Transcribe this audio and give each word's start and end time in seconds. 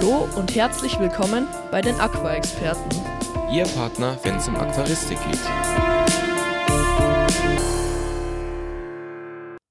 Hallo 0.00 0.28
und 0.36 0.54
herzlich 0.54 0.96
willkommen 1.00 1.48
bei 1.72 1.80
den 1.80 1.96
Aqua-Experten. 1.96 2.88
Ihr 3.52 3.64
Partner, 3.64 4.16
wenn 4.22 4.36
es 4.36 4.46
um 4.46 4.54
Aquaristik 4.54 5.18
geht. 5.28 5.40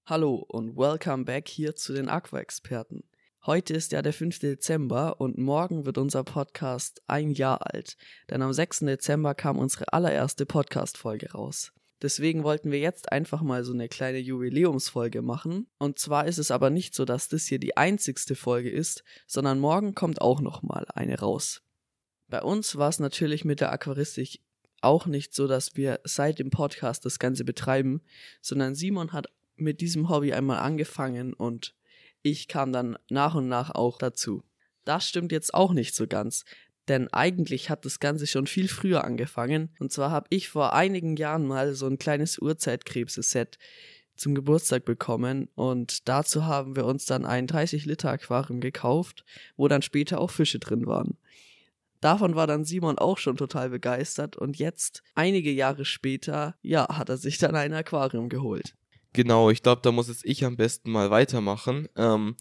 Hallo 0.06 0.46
und 0.50 0.76
welcome 0.76 1.24
back 1.24 1.48
hier 1.48 1.78
zu 1.78 1.94
den 1.94 2.10
Aqua-Experten. 2.10 3.06
Heute 3.46 3.74
ist 3.74 3.94
ja 3.94 4.02
der 4.02 4.12
5. 4.12 4.40
Dezember 4.40 5.22
und 5.22 5.38
morgen 5.38 5.86
wird 5.86 5.98
unser 5.98 6.26
Podcast 6.26 7.02
ein 7.08 7.32
Jahr 7.32 7.66
alt, 7.74 7.96
denn 8.30 8.42
am 8.42 8.52
6. 8.52 8.80
Dezember 8.80 9.34
kam 9.34 9.58
unsere 9.58 9.94
allererste 9.94 10.46
Podcast-Folge 10.46 11.32
raus. 11.32 11.72
Deswegen 12.02 12.44
wollten 12.44 12.72
wir 12.72 12.80
jetzt 12.80 13.12
einfach 13.12 13.42
mal 13.42 13.64
so 13.64 13.74
eine 13.74 13.90
kleine 13.90 14.20
Jubiläumsfolge 14.20 15.22
machen. 15.22 15.68
Und 15.80 15.98
zwar 15.98 16.28
ist 16.28 16.38
es 16.38 16.52
aber 16.52 16.70
nicht 16.70 16.94
so, 16.94 17.06
dass 17.06 17.28
das 17.28 17.46
hier 17.46 17.60
die 17.60 17.76
einzigste 17.76 18.36
Folge 18.36 18.70
ist, 18.70 19.04
sondern 19.26 19.60
morgen 19.60 19.96
kommt 19.96 20.22
auch 20.22 20.40
nochmal 20.40 20.86
eine 20.94 21.20
raus. 21.20 21.64
Bei 22.28 22.42
uns 22.42 22.76
war 22.76 22.90
es 22.90 23.00
natürlich 23.00 23.46
mit 23.46 23.62
der 23.62 23.72
Aquaristik 23.72 24.42
auch 24.82 25.08
nicht 25.08 25.34
so, 25.34 25.48
dass 25.48 25.76
wir 25.76 26.00
seit 26.04 26.40
dem 26.40 26.52
Podcast 26.52 27.06
das 27.06 27.18
Ganze 27.18 27.44
betreiben, 27.44 28.02
sondern 28.42 28.76
Simon 28.76 29.14
hat 29.14 29.28
mit 29.56 29.82
diesem 29.82 30.10
Hobby 30.10 30.34
einmal 30.34 30.60
angefangen 30.60 31.34
und 31.34 31.74
ich 32.22 32.48
kam 32.48 32.72
dann 32.72 32.98
nach 33.10 33.36
und 33.36 33.48
nach 33.48 33.72
auch 33.72 33.98
dazu. 33.98 34.44
Das 34.84 35.08
stimmt 35.08 35.32
jetzt 35.32 35.54
auch 35.54 35.74
nicht 35.74 35.96
so 35.96 36.06
ganz, 36.06 36.46
denn 36.88 37.08
eigentlich 37.14 37.70
hat 37.70 37.86
das 37.86 38.00
Ganze 38.00 38.28
schon 38.28 38.48
viel 38.48 38.68
früher 38.68 39.04
angefangen. 39.04 39.70
Und 39.80 39.92
zwar 39.92 40.12
habe 40.12 40.28
ich 40.30 40.50
vor 40.50 40.74
einigen 40.74 41.16
Jahren 41.16 41.46
mal 41.46 41.74
so 41.74 41.88
ein 41.88 41.98
kleines 41.98 42.40
Urzeitkrebse-Set 42.40 43.58
zum 44.16 44.36
Geburtstag 44.36 44.84
bekommen 44.84 45.48
und 45.56 46.08
dazu 46.10 46.46
haben 46.46 46.76
wir 46.76 46.86
uns 46.86 47.06
dann 47.06 47.26
ein 47.26 47.48
30 47.48 47.86
Liter 47.86 48.10
Aquarium 48.10 48.60
gekauft, 48.60 49.24
wo 49.56 49.68
dann 49.68 49.82
später 49.82 50.20
auch 50.20 50.32
Fische 50.32 50.60
drin 50.60 50.88
waren. 50.88 51.18
Davon 52.02 52.36
war 52.36 52.48
dann 52.48 52.66
Simon 52.66 52.98
auch 52.98 53.18
schon 53.18 53.38
total 53.38 53.70
begeistert 53.70 54.36
und 54.36 54.58
jetzt, 54.58 55.02
einige 55.16 55.52
Jahre 55.52 55.86
später, 55.86 56.56
ja, 56.62 56.88
hat 56.98 57.10
er 57.10 57.18
sich 57.18 57.38
dann 57.38 57.56
ein 57.56 57.74
Aquarium 57.74 58.30
geholt. 58.30 58.76
Genau, 59.14 59.50
ich 59.50 59.64
glaube, 59.64 59.82
da 59.82 59.92
muss 59.92 60.10
jetzt 60.10 60.26
ich 60.26 60.46
am 60.46 60.58
besten 60.58 60.92
mal 60.92 61.10
weitermachen. 61.10 61.88
Ähm, 61.96 62.36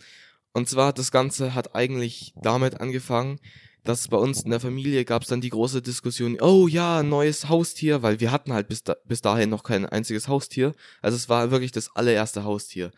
und 0.53 0.69
zwar, 0.69 0.93
das 0.93 1.11
Ganze 1.11 1.55
hat 1.55 1.75
eigentlich 1.75 2.35
damit 2.43 2.81
angefangen, 2.81 3.39
dass 3.87 4.09
bei 4.09 4.17
uns 4.17 4.43
in 4.43 4.51
der 4.51 4.61
Familie 4.61 5.05
gab 5.05 5.23
es 5.23 5.29
dann 5.29 5.41
die 5.41 5.51
große 5.51 5.81
Diskussion, 5.81 6.39
oh 6.41 6.67
ja, 6.69 7.03
neues 7.03 7.49
Haustier, 7.49 8.03
weil 8.03 8.21
wir 8.21 8.33
hatten 8.33 8.53
halt 8.53 8.69
bis, 8.69 8.83
da, 8.83 8.97
bis 9.05 9.23
dahin 9.23 9.51
noch 9.51 9.63
kein 9.63 9.87
einziges 9.87 10.29
Haustier. 10.29 10.75
Also 11.01 11.17
es 11.17 11.29
war 11.29 11.51
wirklich 11.51 11.73
das 11.73 11.95
allererste 11.95 12.45
Haustier. 12.45 12.91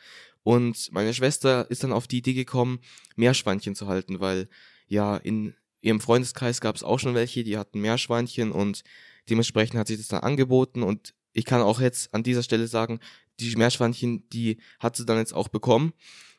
Und 0.42 0.90
meine 0.92 1.12
Schwester 1.12 1.70
ist 1.70 1.84
dann 1.84 1.92
auf 1.92 2.06
die 2.06 2.18
Idee 2.18 2.34
gekommen, 2.34 2.80
Meerschweinchen 3.16 3.74
zu 3.74 3.86
halten, 3.86 4.20
weil 4.20 4.48
ja 4.86 5.16
in 5.16 5.54
ihrem 5.80 6.00
Freundeskreis 6.00 6.60
gab 6.60 6.76
es 6.76 6.82
auch 6.82 6.98
schon 6.98 7.14
welche, 7.14 7.44
die 7.44 7.58
hatten 7.58 7.80
Meerschweinchen 7.80 8.50
und 8.50 8.82
dementsprechend 9.28 9.78
hat 9.78 9.88
sich 9.88 9.98
das 9.98 10.08
dann 10.08 10.22
angeboten 10.22 10.82
und 10.82 11.14
ich 11.32 11.44
kann 11.44 11.60
auch 11.60 11.80
jetzt 11.80 12.14
an 12.14 12.22
dieser 12.22 12.42
Stelle 12.42 12.66
sagen, 12.66 12.98
die 13.38 13.54
Meerschweinchen, 13.54 14.28
die 14.30 14.58
hat 14.80 14.96
sie 14.96 15.04
dann 15.04 15.18
jetzt 15.18 15.34
auch 15.34 15.48
bekommen 15.48 15.92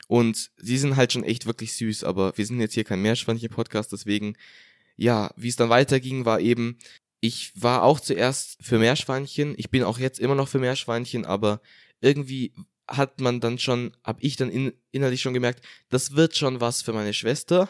und 0.09 0.49
sie 0.57 0.79
sind 0.79 0.95
halt 0.95 1.13
schon 1.13 1.23
echt 1.23 1.45
wirklich 1.45 1.73
süß, 1.73 2.03
aber 2.03 2.35
wir 2.35 2.43
sind 2.43 2.59
jetzt 2.59 2.73
hier 2.73 2.83
kein 2.83 3.03
Meerschweinchen-Podcast, 3.03 3.91
deswegen, 3.91 4.35
ja, 4.97 5.31
wie 5.35 5.49
es 5.49 5.55
dann 5.55 5.69
weiterging, 5.69 6.25
war 6.25 6.39
eben, 6.39 6.79
ich 7.19 7.51
war 7.53 7.83
auch 7.83 7.99
zuerst 7.99 8.57
für 8.59 8.79
Meerschweinchen, 8.79 9.53
ich 9.55 9.69
bin 9.69 9.83
auch 9.83 9.99
jetzt 9.99 10.19
immer 10.19 10.33
noch 10.33 10.47
für 10.47 10.57
Meerschweinchen, 10.57 11.25
aber 11.25 11.61
irgendwie 12.01 12.53
hat 12.87 13.21
man 13.21 13.39
dann 13.39 13.59
schon, 13.59 13.95
hab 14.03 14.17
ich 14.23 14.35
dann 14.35 14.49
in, 14.49 14.73
innerlich 14.89 15.21
schon 15.21 15.35
gemerkt, 15.35 15.63
das 15.89 16.15
wird 16.15 16.35
schon 16.35 16.59
was 16.59 16.81
für 16.81 16.91
meine 16.91 17.13
Schwester. 17.13 17.69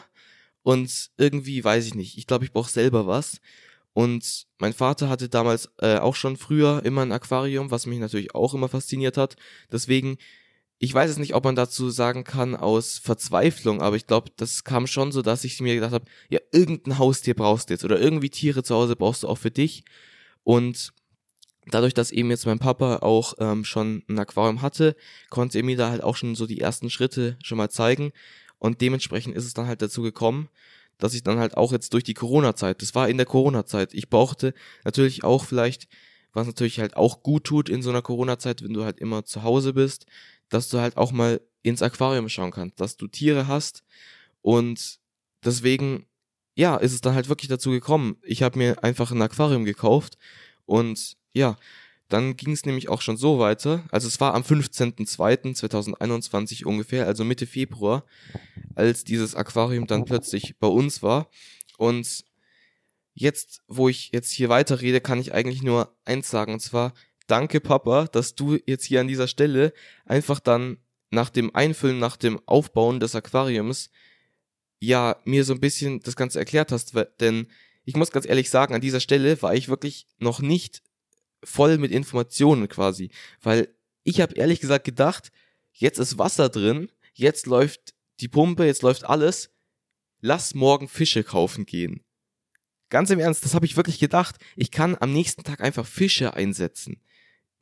Und 0.62 1.10
irgendwie 1.18 1.62
weiß 1.62 1.86
ich 1.86 1.94
nicht. 1.94 2.16
Ich 2.16 2.26
glaube, 2.26 2.46
ich 2.46 2.52
brauche 2.52 2.70
selber 2.70 3.06
was. 3.06 3.42
Und 3.92 4.46
mein 4.58 4.72
Vater 4.72 5.10
hatte 5.10 5.28
damals 5.28 5.68
äh, 5.78 5.98
auch 5.98 6.16
schon 6.16 6.38
früher 6.38 6.82
immer 6.86 7.02
ein 7.02 7.12
Aquarium, 7.12 7.70
was 7.70 7.84
mich 7.84 7.98
natürlich 7.98 8.34
auch 8.34 8.54
immer 8.54 8.68
fasziniert 8.70 9.18
hat. 9.18 9.36
Deswegen 9.70 10.16
ich 10.82 10.94
weiß 10.94 11.10
es 11.10 11.18
nicht, 11.18 11.34
ob 11.34 11.44
man 11.44 11.56
dazu 11.56 11.90
sagen 11.90 12.24
kann 12.24 12.56
aus 12.56 12.96
Verzweiflung, 12.96 13.82
aber 13.82 13.96
ich 13.96 14.06
glaube, 14.06 14.30
das 14.36 14.64
kam 14.64 14.86
schon 14.86 15.12
so, 15.12 15.20
dass 15.20 15.44
ich 15.44 15.60
mir 15.60 15.74
gedacht 15.74 15.92
habe, 15.92 16.06
ja, 16.30 16.40
irgendein 16.52 16.98
Haustier 16.98 17.34
brauchst 17.34 17.68
du 17.68 17.74
jetzt 17.74 17.84
oder 17.84 18.00
irgendwie 18.00 18.30
Tiere 18.30 18.62
zu 18.62 18.74
Hause 18.74 18.96
brauchst 18.96 19.22
du 19.22 19.28
auch 19.28 19.36
für 19.36 19.50
dich. 19.50 19.84
Und 20.42 20.94
dadurch, 21.66 21.92
dass 21.92 22.10
eben 22.10 22.30
jetzt 22.30 22.46
mein 22.46 22.58
Papa 22.58 23.00
auch 23.02 23.34
ähm, 23.40 23.66
schon 23.66 24.04
ein 24.08 24.18
Aquarium 24.18 24.62
hatte, 24.62 24.96
konnte 25.28 25.58
er 25.58 25.64
mir 25.64 25.76
da 25.76 25.90
halt 25.90 26.02
auch 26.02 26.16
schon 26.16 26.34
so 26.34 26.46
die 26.46 26.60
ersten 26.60 26.88
Schritte 26.88 27.36
schon 27.42 27.58
mal 27.58 27.68
zeigen. 27.68 28.10
Und 28.58 28.80
dementsprechend 28.80 29.36
ist 29.36 29.44
es 29.44 29.52
dann 29.52 29.66
halt 29.66 29.82
dazu 29.82 30.00
gekommen, 30.00 30.48
dass 30.96 31.12
ich 31.12 31.22
dann 31.22 31.38
halt 31.38 31.58
auch 31.58 31.72
jetzt 31.72 31.92
durch 31.92 32.04
die 32.04 32.14
Corona-Zeit, 32.14 32.80
das 32.80 32.94
war 32.94 33.06
in 33.06 33.18
der 33.18 33.26
Corona-Zeit, 33.26 33.92
ich 33.92 34.08
brauchte 34.08 34.54
natürlich 34.84 35.24
auch 35.24 35.44
vielleicht, 35.44 35.88
was 36.32 36.46
natürlich 36.46 36.80
halt 36.80 36.96
auch 36.96 37.22
gut 37.22 37.44
tut 37.44 37.68
in 37.68 37.82
so 37.82 37.90
einer 37.90 38.02
Corona-Zeit, 38.02 38.62
wenn 38.62 38.72
du 38.72 38.84
halt 38.84 38.98
immer 38.98 39.26
zu 39.26 39.42
Hause 39.42 39.74
bist, 39.74 40.06
dass 40.50 40.68
du 40.68 40.78
halt 40.78 40.96
auch 40.96 41.12
mal 41.12 41.40
ins 41.62 41.82
Aquarium 41.82 42.28
schauen 42.28 42.50
kannst, 42.50 42.80
dass 42.80 42.96
du 42.96 43.06
Tiere 43.06 43.46
hast 43.46 43.84
und 44.42 44.98
deswegen, 45.44 46.06
ja, 46.54 46.76
ist 46.76 46.92
es 46.92 47.00
dann 47.00 47.14
halt 47.14 47.28
wirklich 47.28 47.48
dazu 47.48 47.70
gekommen. 47.70 48.16
Ich 48.22 48.42
habe 48.42 48.58
mir 48.58 48.84
einfach 48.84 49.10
ein 49.10 49.22
Aquarium 49.22 49.64
gekauft 49.64 50.18
und 50.66 51.16
ja, 51.32 51.56
dann 52.08 52.36
ging 52.36 52.52
es 52.52 52.66
nämlich 52.66 52.88
auch 52.88 53.02
schon 53.02 53.16
so 53.16 53.38
weiter. 53.38 53.84
Also 53.90 54.08
es 54.08 54.20
war 54.20 54.34
am 54.34 54.42
15.02.2021 54.42 56.64
ungefähr, 56.64 57.06
also 57.06 57.24
Mitte 57.24 57.46
Februar, 57.46 58.04
als 58.74 59.04
dieses 59.04 59.36
Aquarium 59.36 59.86
dann 59.86 60.04
plötzlich 60.04 60.58
bei 60.58 60.66
uns 60.66 61.02
war. 61.02 61.30
Und 61.78 62.24
jetzt, 63.14 63.62
wo 63.68 63.88
ich 63.88 64.10
jetzt 64.12 64.32
hier 64.32 64.48
weiterrede, 64.48 65.00
kann 65.00 65.20
ich 65.20 65.32
eigentlich 65.32 65.62
nur 65.62 65.96
eins 66.04 66.30
sagen, 66.30 66.54
und 66.54 66.60
zwar, 66.60 66.94
danke 67.30 67.60
Papa, 67.60 68.06
dass 68.06 68.34
du 68.34 68.58
jetzt 68.66 68.84
hier 68.84 69.00
an 69.00 69.08
dieser 69.08 69.28
Stelle 69.28 69.72
einfach 70.04 70.40
dann 70.40 70.78
nach 71.10 71.30
dem 71.30 71.54
Einfüllen, 71.54 71.98
nach 71.98 72.16
dem 72.16 72.40
Aufbauen 72.46 73.00
des 73.00 73.14
Aquariums, 73.14 73.90
ja, 74.80 75.20
mir 75.24 75.44
so 75.44 75.52
ein 75.52 75.60
bisschen 75.60 76.00
das 76.00 76.16
Ganze 76.16 76.38
erklärt 76.38 76.72
hast, 76.72 76.94
denn 77.20 77.48
ich 77.84 77.96
muss 77.96 78.10
ganz 78.10 78.26
ehrlich 78.26 78.50
sagen, 78.50 78.74
an 78.74 78.80
dieser 78.80 79.00
Stelle 79.00 79.40
war 79.42 79.54
ich 79.54 79.68
wirklich 79.68 80.06
noch 80.18 80.40
nicht 80.40 80.82
voll 81.44 81.78
mit 81.78 81.92
Informationen 81.92 82.68
quasi, 82.68 83.10
weil 83.42 83.74
ich 84.02 84.20
habe 84.20 84.34
ehrlich 84.34 84.60
gesagt 84.60 84.84
gedacht, 84.84 85.30
jetzt 85.72 85.98
ist 85.98 86.18
Wasser 86.18 86.48
drin, 86.48 86.90
jetzt 87.14 87.46
läuft 87.46 87.94
die 88.20 88.28
Pumpe, 88.28 88.64
jetzt 88.64 88.82
läuft 88.82 89.04
alles, 89.04 89.50
lass 90.20 90.54
morgen 90.54 90.88
Fische 90.88 91.24
kaufen 91.24 91.66
gehen. 91.66 92.02
Ganz 92.88 93.10
im 93.10 93.20
Ernst, 93.20 93.44
das 93.44 93.54
habe 93.54 93.66
ich 93.66 93.76
wirklich 93.76 93.98
gedacht. 93.98 94.36
Ich 94.56 94.70
kann 94.70 94.96
am 94.98 95.12
nächsten 95.12 95.44
Tag 95.44 95.60
einfach 95.60 95.86
Fische 95.86 96.34
einsetzen 96.34 97.00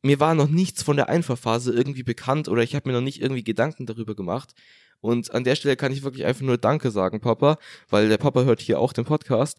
mir 0.02 0.20
war 0.20 0.34
noch 0.34 0.48
nichts 0.48 0.82
von 0.82 0.96
der 0.96 1.08
Einfahrphase 1.08 1.72
irgendwie 1.72 2.02
bekannt 2.02 2.48
oder 2.48 2.62
ich 2.62 2.74
habe 2.74 2.88
mir 2.88 2.94
noch 2.94 3.04
nicht 3.04 3.20
irgendwie 3.20 3.44
Gedanken 3.44 3.86
darüber 3.86 4.14
gemacht. 4.14 4.54
Und 5.00 5.32
an 5.32 5.44
der 5.44 5.54
Stelle 5.54 5.76
kann 5.76 5.92
ich 5.92 6.02
wirklich 6.02 6.24
einfach 6.24 6.42
nur 6.42 6.58
Danke 6.58 6.90
sagen, 6.90 7.20
Papa, 7.20 7.58
weil 7.88 8.08
der 8.08 8.18
Papa 8.18 8.42
hört 8.42 8.60
hier 8.60 8.80
auch 8.80 8.92
den 8.92 9.04
Podcast. 9.04 9.58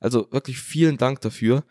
Also 0.00 0.26
wirklich 0.32 0.58
vielen 0.58 0.96
Dank 0.96 1.20
dafür. 1.20 1.64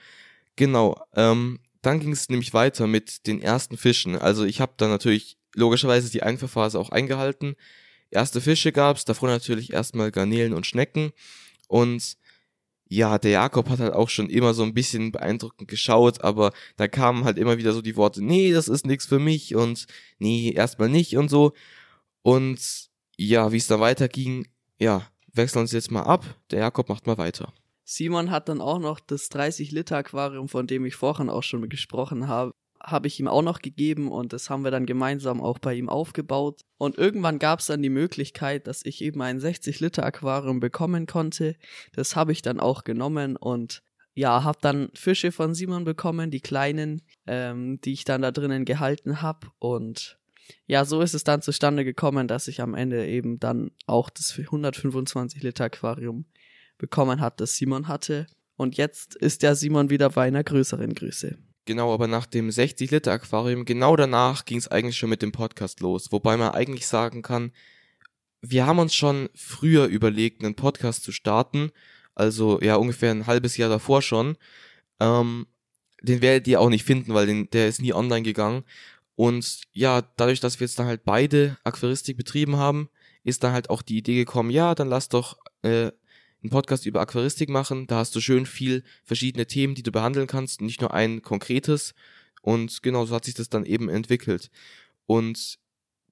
Genau. 0.55 1.01
Ähm, 1.15 1.59
dann 1.81 1.99
ging 1.99 2.11
es 2.11 2.29
nämlich 2.29 2.53
weiter 2.53 2.87
mit 2.87 3.27
den 3.27 3.41
ersten 3.41 3.77
Fischen. 3.77 4.17
Also 4.17 4.45
ich 4.45 4.61
habe 4.61 4.73
dann 4.77 4.89
natürlich 4.89 5.37
logischerweise 5.55 6.09
die 6.11 6.23
Einfahrphase 6.23 6.79
auch 6.79 6.89
eingehalten. 6.89 7.55
Erste 8.11 8.41
Fische 8.41 8.71
gab's, 8.71 9.05
davor 9.05 9.29
natürlich 9.29 9.73
erstmal 9.73 10.11
Garnelen 10.11 10.53
und 10.53 10.65
Schnecken. 10.65 11.11
Und 11.67 12.17
ja, 12.89 13.19
der 13.19 13.31
Jakob 13.31 13.69
hat 13.69 13.79
halt 13.79 13.93
auch 13.93 14.09
schon 14.09 14.29
immer 14.29 14.55
so 14.55 14.63
ein 14.63 14.73
bisschen 14.73 15.11
beeindruckend 15.11 15.69
geschaut, 15.69 16.23
aber 16.23 16.51
da 16.75 16.87
kamen 16.87 17.23
halt 17.23 17.37
immer 17.37 17.57
wieder 17.59 17.71
so 17.71 17.83
die 17.83 17.95
Worte, 17.95 18.23
nee, 18.23 18.51
das 18.51 18.67
ist 18.67 18.85
nichts 18.85 19.05
für 19.05 19.19
mich 19.19 19.55
und 19.55 19.85
nee, 20.17 20.51
erstmal 20.51 20.89
nicht 20.89 21.15
und 21.15 21.29
so. 21.29 21.53
Und 22.23 22.89
ja, 23.15 23.51
wie 23.51 23.57
es 23.57 23.67
da 23.67 23.79
weiterging, 23.79 24.47
ja, 24.79 25.07
wechseln 25.31 25.61
uns 25.61 25.71
jetzt 25.71 25.91
mal 25.91 26.01
ab. 26.01 26.25
Der 26.49 26.59
Jakob 26.59 26.89
macht 26.89 27.05
mal 27.05 27.19
weiter. 27.19 27.53
Simon 27.83 28.31
hat 28.31 28.49
dann 28.49 28.59
auch 28.61 28.79
noch 28.79 28.99
das 28.99 29.29
30 29.29 29.71
Liter 29.71 29.97
Aquarium, 29.97 30.47
von 30.47 30.65
dem 30.65 30.85
ich 30.85 30.95
vorhin 30.95 31.29
auch 31.29 31.43
schon 31.43 31.69
gesprochen 31.69 32.27
habe, 32.27 32.53
habe 32.81 33.07
ich 33.07 33.19
ihm 33.19 33.27
auch 33.27 33.41
noch 33.41 33.61
gegeben 33.61 34.11
und 34.11 34.33
das 34.33 34.49
haben 34.49 34.63
wir 34.63 34.71
dann 34.71 34.85
gemeinsam 34.85 35.41
auch 35.41 35.59
bei 35.59 35.73
ihm 35.73 35.89
aufgebaut. 35.89 36.61
Und 36.77 36.97
irgendwann 36.97 37.39
gab 37.39 37.59
es 37.59 37.67
dann 37.67 37.81
die 37.81 37.89
Möglichkeit, 37.89 38.67
dass 38.67 38.85
ich 38.85 39.01
eben 39.01 39.21
ein 39.21 39.39
60 39.39 39.79
Liter 39.79 40.05
Aquarium 40.05 40.59
bekommen 40.59 41.05
konnte. 41.05 41.55
Das 41.93 42.15
habe 42.15 42.31
ich 42.31 42.41
dann 42.41 42.59
auch 42.59 42.83
genommen 42.83 43.35
und 43.35 43.81
ja, 44.13 44.43
habe 44.43 44.57
dann 44.61 44.89
Fische 44.93 45.31
von 45.31 45.53
Simon 45.53 45.83
bekommen, 45.83 46.31
die 46.31 46.41
kleinen, 46.41 47.01
ähm, 47.27 47.79
die 47.81 47.93
ich 47.93 48.03
dann 48.03 48.21
da 48.21 48.31
drinnen 48.31 48.65
gehalten 48.65 49.21
habe 49.21 49.47
und 49.59 50.19
ja, 50.67 50.85
so 50.85 51.01
ist 51.01 51.13
es 51.13 51.23
dann 51.23 51.41
zustande 51.41 51.85
gekommen, 51.85 52.27
dass 52.27 52.47
ich 52.47 52.61
am 52.61 52.73
Ende 52.73 53.07
eben 53.07 53.39
dann 53.39 53.71
auch 53.85 54.09
das 54.09 54.37
125 54.37 55.43
Liter 55.43 55.65
Aquarium 55.65 56.25
bekommen 56.77 57.21
hat, 57.21 57.39
das 57.39 57.55
Simon 57.55 57.87
hatte. 57.87 58.27
Und 58.55 58.77
jetzt 58.77 59.15
ist 59.15 59.43
der 59.43 59.55
Simon 59.55 59.89
wieder 59.89 60.09
bei 60.09 60.27
einer 60.27 60.43
größeren 60.43 60.93
Größe. 60.93 61.37
Genau, 61.65 61.93
aber 61.93 62.07
nach 62.07 62.25
dem 62.25 62.49
60 62.51 62.89
Liter 62.91 63.11
Aquarium, 63.11 63.65
genau 63.65 63.95
danach 63.95 64.45
ging 64.45 64.57
es 64.57 64.67
eigentlich 64.67 64.97
schon 64.97 65.09
mit 65.09 65.21
dem 65.21 65.31
Podcast 65.31 65.81
los. 65.81 66.11
Wobei 66.11 66.35
man 66.37 66.51
eigentlich 66.51 66.87
sagen 66.87 67.21
kann, 67.21 67.51
wir 68.41 68.65
haben 68.65 68.79
uns 68.79 68.95
schon 68.95 69.29
früher 69.35 69.85
überlegt, 69.85 70.43
einen 70.43 70.55
Podcast 70.55 71.03
zu 71.03 71.11
starten, 71.11 71.71
also 72.15 72.59
ja 72.61 72.75
ungefähr 72.75 73.11
ein 73.11 73.27
halbes 73.27 73.57
Jahr 73.57 73.69
davor 73.69 74.01
schon. 74.01 74.37
Ähm, 74.99 75.47
den 76.01 76.21
werdet 76.21 76.47
ihr 76.47 76.61
auch 76.61 76.69
nicht 76.69 76.85
finden, 76.85 77.13
weil 77.13 77.27
den, 77.27 77.49
der 77.51 77.67
ist 77.67 77.81
nie 77.81 77.93
online 77.93 78.23
gegangen. 78.23 78.63
Und 79.15 79.61
ja, 79.73 80.01
dadurch, 80.15 80.39
dass 80.39 80.59
wir 80.59 80.65
jetzt 80.65 80.79
dann 80.79 80.87
halt 80.87 81.03
beide 81.03 81.57
Aquaristik 81.63 82.15
betrieben 82.15 82.55
haben, 82.55 82.89
ist 83.23 83.43
dann 83.43 83.51
halt 83.51 83.69
auch 83.69 83.81
die 83.81 83.97
Idee 83.97 84.15
gekommen, 84.15 84.49
ja, 84.49 84.75
dann 84.75 84.87
lass 84.87 85.09
doch 85.09 85.37
äh, 85.61 85.91
einen 86.41 86.51
Podcast 86.51 86.85
über 86.85 87.01
Aquaristik 87.01 87.49
machen. 87.49 87.87
Da 87.87 87.97
hast 87.97 88.15
du 88.15 88.21
schön 88.21 88.45
viel 88.45 88.83
verschiedene 89.03 89.45
Themen, 89.45 89.75
die 89.75 89.83
du 89.83 89.91
behandeln 89.91 90.27
kannst, 90.27 90.61
nicht 90.61 90.81
nur 90.81 90.93
ein 90.93 91.21
konkretes. 91.21 91.93
Und 92.41 92.81
genau 92.81 93.05
so 93.05 93.15
hat 93.15 93.25
sich 93.25 93.33
das 93.33 93.49
dann 93.49 93.65
eben 93.65 93.89
entwickelt. 93.89 94.49
Und 95.05 95.59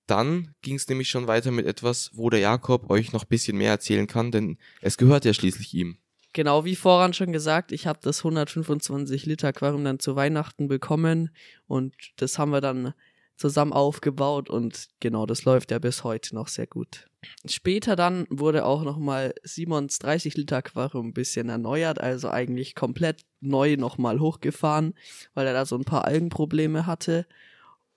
dann 0.07 0.53
ging 0.62 0.75
es 0.75 0.88
nämlich 0.88 1.09
schon 1.09 1.27
weiter 1.27 1.51
mit 1.51 1.65
etwas, 1.65 2.12
wo 2.13 2.29
der 2.29 2.39
Jakob 2.39 2.89
euch 2.89 3.13
noch 3.13 3.25
bisschen 3.25 3.57
mehr 3.57 3.71
erzählen 3.71 4.07
kann, 4.07 4.31
denn 4.31 4.57
es 4.81 4.97
gehört 4.97 5.25
ja 5.25 5.33
schließlich 5.33 5.74
ihm. 5.74 5.97
Genau, 6.33 6.65
wie 6.65 6.75
voran 6.75 7.13
schon 7.13 7.33
gesagt, 7.33 7.71
ich 7.71 7.88
habe 7.88 8.00
das 8.01 8.19
125 8.19 9.25
Liter 9.25 9.50
Aquarium 9.50 9.83
dann 9.83 10.00
zu 10.00 10.15
Weihnachten 10.15 10.68
bekommen 10.68 11.29
und 11.68 11.95
das 12.18 12.38
haben 12.38 12.51
wir 12.51 12.62
dann 12.62 12.94
zusammen 13.35 13.74
aufgebaut 13.74 14.50
und 14.50 14.88
genau, 15.00 15.25
das 15.25 15.45
läuft 15.45 15.71
ja 15.71 15.79
bis 15.79 16.03
heute 16.03 16.35
noch 16.35 16.47
sehr 16.47 16.68
gut. 16.68 17.07
Später 17.45 17.95
dann 17.95 18.25
wurde 18.29 18.65
auch 18.65 18.83
nochmal 18.83 19.33
Simons 19.44 20.00
30 20.00 20.35
Liter 20.35 20.57
Aquarium 20.57 21.07
ein 21.07 21.13
bisschen 21.13 21.50
erneuert, 21.50 22.00
also 22.00 22.29
eigentlich 22.29 22.75
komplett 22.75 23.21
neu 23.39 23.77
nochmal 23.77 24.19
hochgefahren, 24.19 24.94
weil 25.33 25.47
er 25.47 25.53
da 25.53 25.65
so 25.65 25.75
ein 25.75 25.85
paar 25.85 26.06
Algenprobleme 26.06 26.85
hatte. 26.85 27.25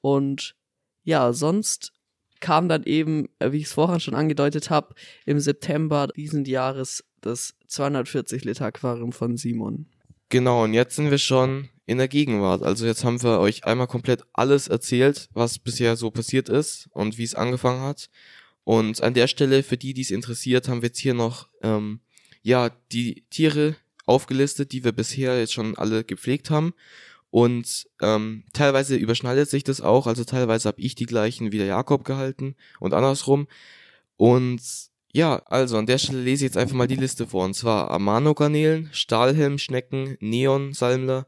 Und 0.01 0.55
ja, 1.05 1.33
sonst 1.33 1.93
kam 2.41 2.69
dann 2.69 2.85
eben, 2.85 3.29
wie 3.43 3.59
ich 3.59 3.65
es 3.65 3.73
vorhin 3.73 4.01
schon 4.01 4.15
angedeutet 4.15 4.71
habe, 4.71 4.95
im 5.27 5.41
September 5.41 6.09
diesen 6.09 6.45
Jahres 6.45 7.05
das 7.21 7.55
240 7.69 8.45
Liter 8.45 8.67
Aquarium 8.67 9.13
von 9.13 9.37
Simon. 9.37 9.87
Genau, 10.31 10.65
und 10.65 10.75
jetzt 10.75 10.97
sind 10.97 11.11
wir 11.11 11.19
schon 11.19 11.69
in 11.87 11.99
der 11.99 12.09
Gegenwart. 12.09 12.63
Also 12.63 12.87
jetzt 12.87 13.05
haben 13.05 13.21
wir 13.23 13.41
euch 13.41 13.65
einmal 13.65 13.89
komplett 13.89 14.23
alles 14.33 14.69
erzählt, 14.69 15.29
was 15.33 15.59
bisher 15.59 15.97
so 15.97 16.11
passiert 16.11 16.49
ist 16.49 16.89
und 16.93 17.19
wie 17.19 17.25
es 17.25 17.35
angefangen 17.35 17.83
hat. 17.83 18.09
Und 18.71 19.03
an 19.03 19.15
der 19.15 19.27
Stelle, 19.27 19.65
für 19.65 19.77
die, 19.77 19.95
die 19.95 20.03
es 20.03 20.13
interessiert, 20.13 20.69
haben 20.69 20.81
wir 20.81 20.91
jetzt 20.91 21.01
hier 21.01 21.13
noch 21.13 21.49
ähm, 21.61 21.99
ja 22.41 22.71
die 22.93 23.25
Tiere 23.29 23.75
aufgelistet, 24.07 24.71
die 24.71 24.85
wir 24.85 24.93
bisher 24.93 25.41
jetzt 25.41 25.55
schon 25.55 25.77
alle 25.77 26.05
gepflegt 26.05 26.51
haben. 26.51 26.73
Und 27.31 27.89
ähm, 28.01 28.45
teilweise 28.53 28.95
überschneidet 28.95 29.51
sich 29.51 29.65
das 29.65 29.81
auch, 29.81 30.07
also 30.07 30.23
teilweise 30.23 30.69
habe 30.69 30.81
ich 30.81 30.95
die 30.95 31.07
gleichen 31.07 31.51
wie 31.51 31.59
der 31.59 31.67
Jakob 31.67 32.05
gehalten 32.05 32.55
und 32.79 32.95
andersrum. 32.95 33.49
Und 34.17 34.63
ja, 35.13 35.43
also 35.47 35.77
an 35.77 35.87
der 35.87 35.99
Stelle 35.99 36.23
lese 36.23 36.45
ich 36.45 36.51
jetzt 36.51 36.57
einfach 36.57 36.77
mal 36.77 36.87
die 36.87 36.95
Liste 36.95 37.27
vor. 37.27 37.47
Und 37.47 37.55
zwar 37.55 37.91
Amano-Garnelen, 37.91 38.89
Stahlhelmschnecken, 38.93 40.17
Neon-Salmler, 40.21 41.27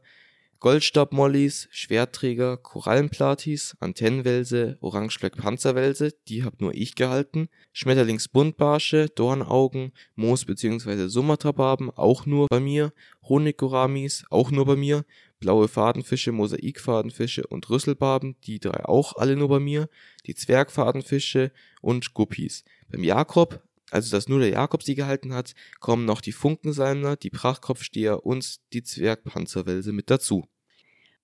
Goldstab-Mollis, 0.63 1.67
Schwertträger, 1.71 2.55
Korallenplatis, 2.55 3.75
Antennenwelse, 3.81 4.77
Orangeschleck-Panzerwelse, 4.79 6.13
die 6.29 6.45
hab 6.45 6.61
nur 6.61 6.73
ich 6.73 6.95
gehalten, 6.95 7.49
Schmetterlingsbuntbarsche, 7.73 9.09
Dornaugen, 9.09 9.91
Moos- 10.15 10.45
bzw. 10.45 11.09
Sumatrabarben, 11.09 11.89
auch 11.89 12.25
nur 12.25 12.47
bei 12.49 12.61
mir, 12.61 12.93
Honiggoramis, 13.23 14.23
auch 14.29 14.51
nur 14.51 14.65
bei 14.65 14.77
mir, 14.77 15.03
blaue 15.41 15.67
Fadenfische, 15.67 16.31
Mosaikfadenfische 16.31 17.45
und 17.45 17.69
Rüsselbarben, 17.69 18.37
die 18.45 18.61
drei 18.61 18.85
auch 18.85 19.17
alle 19.17 19.35
nur 19.35 19.49
bei 19.49 19.59
mir, 19.59 19.89
die 20.27 20.33
Zwergfadenfische 20.33 21.51
und 21.81 22.13
Guppies. 22.13 22.63
Beim 22.87 23.03
Jakob 23.03 23.61
also 23.91 24.09
dass 24.09 24.27
nur 24.27 24.39
der 24.39 24.49
Jakob 24.49 24.81
sie 24.81 24.95
gehalten 24.95 25.35
hat, 25.35 25.53
kommen 25.79 26.05
noch 26.05 26.19
die 26.19 26.31
Funkensalmler, 26.31 27.15
die 27.15 27.29
Prachtkopfsteher 27.29 28.25
und 28.25 28.59
die 28.73 28.81
Zwergpanzerwelse 28.81 29.91
mit 29.91 30.09
dazu 30.09 30.47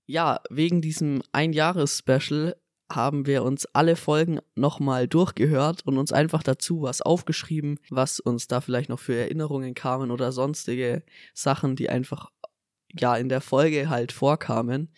ja, 0.10 0.42
wegen 0.50 0.82
diesem 0.82 1.22
Ein-Jahres-Special 1.34 2.56
haben 2.92 3.28
wir 3.28 3.44
uns 3.44 3.68
alle 3.74 3.96
Folgen 3.96 4.40
nochmal 4.56 5.08
durchgehört 5.08 5.86
und 5.86 6.00
uns 6.00 6.12
einfach 6.12 6.42
dazu 6.42 6.82
was 6.82 7.04
aufgeschrieben, 7.04 7.78
was 7.92 8.20
uns 8.20 8.48
da 8.48 8.60
vielleicht 8.60 8.90
noch 8.90 9.00
für 9.00 9.16
Erinnerungen 9.16 9.76
kamen 9.76 10.10
oder 10.10 10.32
sonstige 10.32 11.04
Sachen, 11.36 11.76
die 11.76 11.92
einfach 11.92 12.32
ja 12.98 13.16
in 13.18 13.30
der 13.30 13.40
Folge 13.40 13.88
halt 13.90 14.12
vorkamen. 14.12 14.92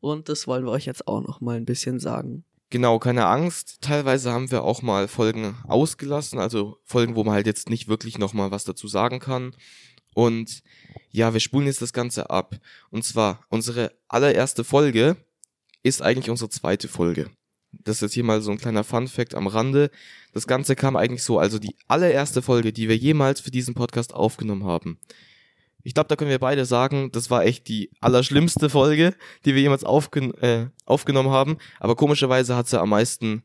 Und 0.00 0.30
das 0.30 0.46
wollen 0.46 0.64
wir 0.64 0.72
euch 0.72 0.86
jetzt 0.86 1.06
auch 1.06 1.20
nochmal 1.20 1.56
ein 1.56 1.66
bisschen 1.66 2.00
sagen. 2.00 2.46
Genau, 2.70 2.98
keine 2.98 3.26
Angst. 3.26 3.82
Teilweise 3.82 4.32
haben 4.32 4.50
wir 4.50 4.64
auch 4.64 4.80
mal 4.80 5.08
Folgen 5.08 5.58
ausgelassen, 5.68 6.38
also 6.38 6.78
Folgen, 6.84 7.16
wo 7.16 7.22
man 7.22 7.34
halt 7.34 7.46
jetzt 7.46 7.68
nicht 7.68 7.86
wirklich 7.86 8.16
nochmal 8.16 8.50
was 8.50 8.64
dazu 8.64 8.88
sagen 8.88 9.20
kann. 9.20 9.54
Und 10.14 10.62
ja, 11.10 11.32
wir 11.32 11.40
spulen 11.40 11.66
jetzt 11.66 11.82
das 11.82 11.92
Ganze 11.92 12.30
ab. 12.30 12.56
Und 12.90 13.04
zwar, 13.04 13.44
unsere 13.48 13.92
allererste 14.08 14.64
Folge 14.64 15.16
ist 15.82 16.02
eigentlich 16.02 16.30
unsere 16.30 16.50
zweite 16.50 16.88
Folge. 16.88 17.30
Das 17.72 17.96
ist 17.96 18.02
jetzt 18.02 18.14
hier 18.14 18.24
mal 18.24 18.40
so 18.40 18.50
ein 18.50 18.58
kleiner 18.58 18.84
Fun 18.84 19.08
Fact 19.08 19.34
am 19.34 19.46
Rande. 19.46 19.90
Das 20.32 20.46
Ganze 20.46 20.76
kam 20.76 20.96
eigentlich 20.96 21.22
so, 21.22 21.38
also 21.38 21.58
die 21.58 21.76
allererste 21.88 22.40
Folge, 22.42 22.72
die 22.72 22.88
wir 22.88 22.96
jemals 22.96 23.40
für 23.40 23.50
diesen 23.50 23.74
Podcast 23.74 24.14
aufgenommen 24.14 24.64
haben. 24.64 24.98
Ich 25.82 25.92
glaube, 25.92 26.08
da 26.08 26.16
können 26.16 26.30
wir 26.30 26.38
beide 26.38 26.64
sagen, 26.64 27.12
das 27.12 27.30
war 27.30 27.44
echt 27.44 27.68
die 27.68 27.90
allerschlimmste 28.00 28.70
Folge, 28.70 29.14
die 29.44 29.54
wir 29.54 29.60
jemals 29.60 29.84
aufgen 29.84 30.32
äh, 30.34 30.68
aufgenommen 30.86 31.30
haben. 31.30 31.58
Aber 31.78 31.94
komischerweise 31.94 32.56
hat 32.56 32.68
sie 32.68 32.80
am 32.80 32.88
meisten 32.88 33.42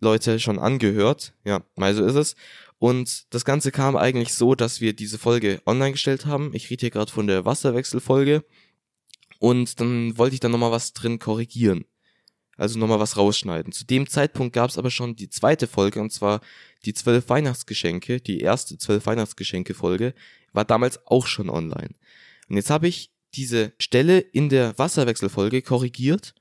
Leute 0.00 0.40
schon 0.40 0.58
angehört. 0.58 1.34
Ja, 1.44 1.62
mal 1.76 1.94
so 1.94 2.04
ist 2.04 2.16
es. 2.16 2.36
Und 2.78 3.32
das 3.34 3.44
Ganze 3.44 3.72
kam 3.72 3.96
eigentlich 3.96 4.34
so, 4.34 4.54
dass 4.54 4.80
wir 4.80 4.92
diese 4.92 5.18
Folge 5.18 5.60
online 5.66 5.92
gestellt 5.92 6.26
haben. 6.26 6.54
Ich 6.54 6.70
rede 6.70 6.80
hier 6.80 6.90
gerade 6.90 7.10
von 7.10 7.26
der 7.26 7.44
Wasserwechselfolge. 7.44 8.44
Und 9.40 9.80
dann 9.80 10.16
wollte 10.16 10.34
ich 10.34 10.40
da 10.40 10.48
nochmal 10.48 10.70
was 10.70 10.92
drin 10.92 11.18
korrigieren. 11.18 11.84
Also 12.56 12.78
nochmal 12.78 12.98
was 12.98 13.16
rausschneiden. 13.16 13.72
Zu 13.72 13.84
dem 13.84 14.08
Zeitpunkt 14.08 14.52
gab 14.52 14.70
es 14.70 14.78
aber 14.78 14.90
schon 14.90 15.14
die 15.14 15.28
zweite 15.28 15.68
Folge, 15.68 16.00
und 16.00 16.12
zwar 16.12 16.40
die 16.84 16.92
zwölf 16.92 17.28
Weihnachtsgeschenke, 17.28 18.20
die 18.20 18.40
erste 18.40 18.78
zwölf 18.78 19.06
Weihnachtsgeschenke-Folge, 19.06 20.14
war 20.52 20.64
damals 20.64 21.06
auch 21.06 21.26
schon 21.26 21.50
online. 21.50 21.94
Und 22.48 22.56
jetzt 22.56 22.70
habe 22.70 22.88
ich 22.88 23.12
diese 23.34 23.72
Stelle 23.78 24.18
in 24.18 24.48
der 24.48 24.76
Wasserwechselfolge 24.78 25.62
korrigiert 25.62 26.34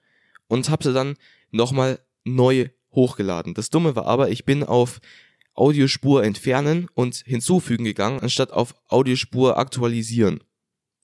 und 0.48 0.70
habe 0.70 0.84
sie 0.84 0.94
dann 0.94 1.18
nochmal 1.52 2.00
neu 2.24 2.70
hochgeladen. 2.92 3.54
Das 3.54 3.70
Dumme 3.70 3.96
war 3.96 4.08
aber, 4.08 4.30
ich 4.30 4.46
bin 4.46 4.64
auf 4.64 5.00
Audiospur 5.58 6.24
entfernen 6.24 6.88
und 6.94 7.16
hinzufügen 7.26 7.84
gegangen, 7.84 8.20
anstatt 8.20 8.52
auf 8.52 8.76
Audiospur 8.88 9.58
aktualisieren. 9.58 10.44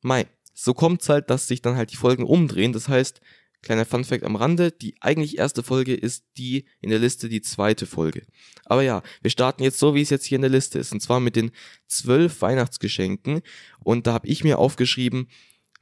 Mai. 0.01 0.27
So 0.53 0.75
kommt's 0.75 1.09
halt, 1.09 1.31
dass 1.31 1.47
sich 1.47 1.63
dann 1.63 1.75
halt 1.75 1.91
die 1.91 1.97
Folgen 1.97 2.23
umdrehen. 2.23 2.73
Das 2.73 2.87
heißt, 2.87 3.21
kleiner 3.63 3.85
Funfact 3.85 4.23
am 4.23 4.35
Rande, 4.35 4.71
die 4.71 4.95
eigentlich 5.01 5.39
erste 5.39 5.63
Folge 5.63 5.95
ist 5.95 6.25
die 6.37 6.65
in 6.79 6.91
der 6.91 6.99
Liste 6.99 7.27
die 7.27 7.41
zweite 7.41 7.87
Folge. 7.87 8.21
Aber 8.65 8.83
ja, 8.83 9.01
wir 9.23 9.31
starten 9.31 9.63
jetzt 9.63 9.79
so, 9.79 9.95
wie 9.95 10.01
es 10.01 10.11
jetzt 10.11 10.25
hier 10.25 10.35
in 10.35 10.43
der 10.43 10.51
Liste 10.51 10.77
ist. 10.77 10.91
Und 10.91 10.99
zwar 10.99 11.19
mit 11.19 11.35
den 11.35 11.51
zwölf 11.87 12.41
Weihnachtsgeschenken. 12.43 13.41
Und 13.79 14.05
da 14.05 14.13
habe 14.13 14.27
ich 14.27 14.43
mir 14.43 14.59
aufgeschrieben, 14.59 15.27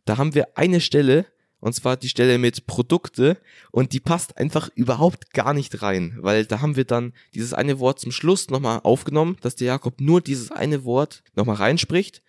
da 0.06 0.18
haben 0.18 0.34
wir 0.34 0.58
eine 0.58 0.80
Stelle, 0.80 1.25
und 1.62 1.74
zwar 1.74 1.96
die 1.96 2.10
Stelle 2.10 2.38
mit 2.38 2.68
Produkte 2.68 3.38
und 3.72 3.94
die 3.94 4.01
passt 4.01 4.38
einfach 4.38 4.70
überhaupt 4.75 5.34
gar 5.34 5.53
nicht 5.53 5.82
rein, 5.82 6.18
weil 6.20 6.46
da 6.46 6.60
haben 6.60 6.75
wir 6.75 6.86
dann 6.86 7.13
dieses 7.34 7.53
eine 7.53 7.80
Wort 7.80 8.00
zum 8.00 8.12
Schluss 8.12 8.50
nochmal 8.50 8.82
aufgenommen, 8.84 9.38
dass 9.39 9.56
der 9.56 9.68
Jakob 9.68 10.01
nur 10.01 10.20
dieses 10.20 10.51
eine 10.51 10.84
Wort 10.84 11.24
nochmal 11.36 11.56
reinspricht 11.56 12.22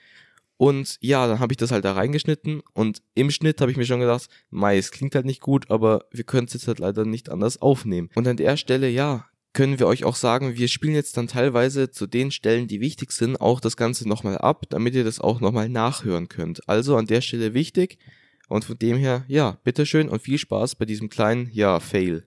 und 0.62 0.98
ja, 1.00 1.26
dann 1.26 1.40
habe 1.40 1.52
ich 1.52 1.56
das 1.56 1.72
halt 1.72 1.84
da 1.84 1.92
reingeschnitten 1.94 2.62
und 2.72 3.02
im 3.14 3.32
Schnitt 3.32 3.60
habe 3.60 3.72
ich 3.72 3.76
mir 3.76 3.84
schon 3.84 3.98
gedacht, 3.98 4.28
mei, 4.50 4.78
es 4.78 4.92
klingt 4.92 5.16
halt 5.16 5.26
nicht 5.26 5.40
gut, 5.40 5.70
aber 5.72 6.04
wir 6.12 6.22
können 6.22 6.46
es 6.46 6.52
jetzt 6.52 6.68
halt 6.68 6.78
leider 6.78 7.04
nicht 7.04 7.30
anders 7.30 7.60
aufnehmen. 7.60 8.10
Und 8.14 8.28
an 8.28 8.36
der 8.36 8.56
Stelle, 8.56 8.88
ja, 8.88 9.26
können 9.54 9.78
wir 9.78 9.86
euch 9.86 10.04
auch 10.04 10.14
sagen, 10.14 10.56
wir 10.56 10.68
spielen 10.68 10.94
jetzt 10.94 11.16
dann 11.16 11.26
teilweise 11.26 11.90
zu 11.90 12.06
den 12.06 12.30
Stellen, 12.30 12.68
die 12.68 12.80
wichtig 12.80 13.12
sind, 13.12 13.40
auch 13.40 13.60
das 13.60 13.76
Ganze 13.76 14.08
nochmal 14.08 14.38
ab, 14.38 14.66
damit 14.70 14.94
ihr 14.94 15.02
das 15.02 15.20
auch 15.20 15.40
nochmal 15.40 15.68
nachhören 15.68 16.28
könnt. 16.28 16.68
Also 16.68 16.96
an 16.96 17.06
der 17.06 17.22
Stelle 17.22 17.54
wichtig, 17.54 17.98
und 18.52 18.64
von 18.64 18.78
dem 18.78 18.96
her, 18.96 19.24
ja, 19.28 19.58
bitteschön 19.64 20.08
und 20.08 20.22
viel 20.22 20.38
Spaß 20.38 20.74
bei 20.76 20.84
diesem 20.84 21.08
kleinen, 21.08 21.50
ja, 21.52 21.80
Fail. 21.80 22.26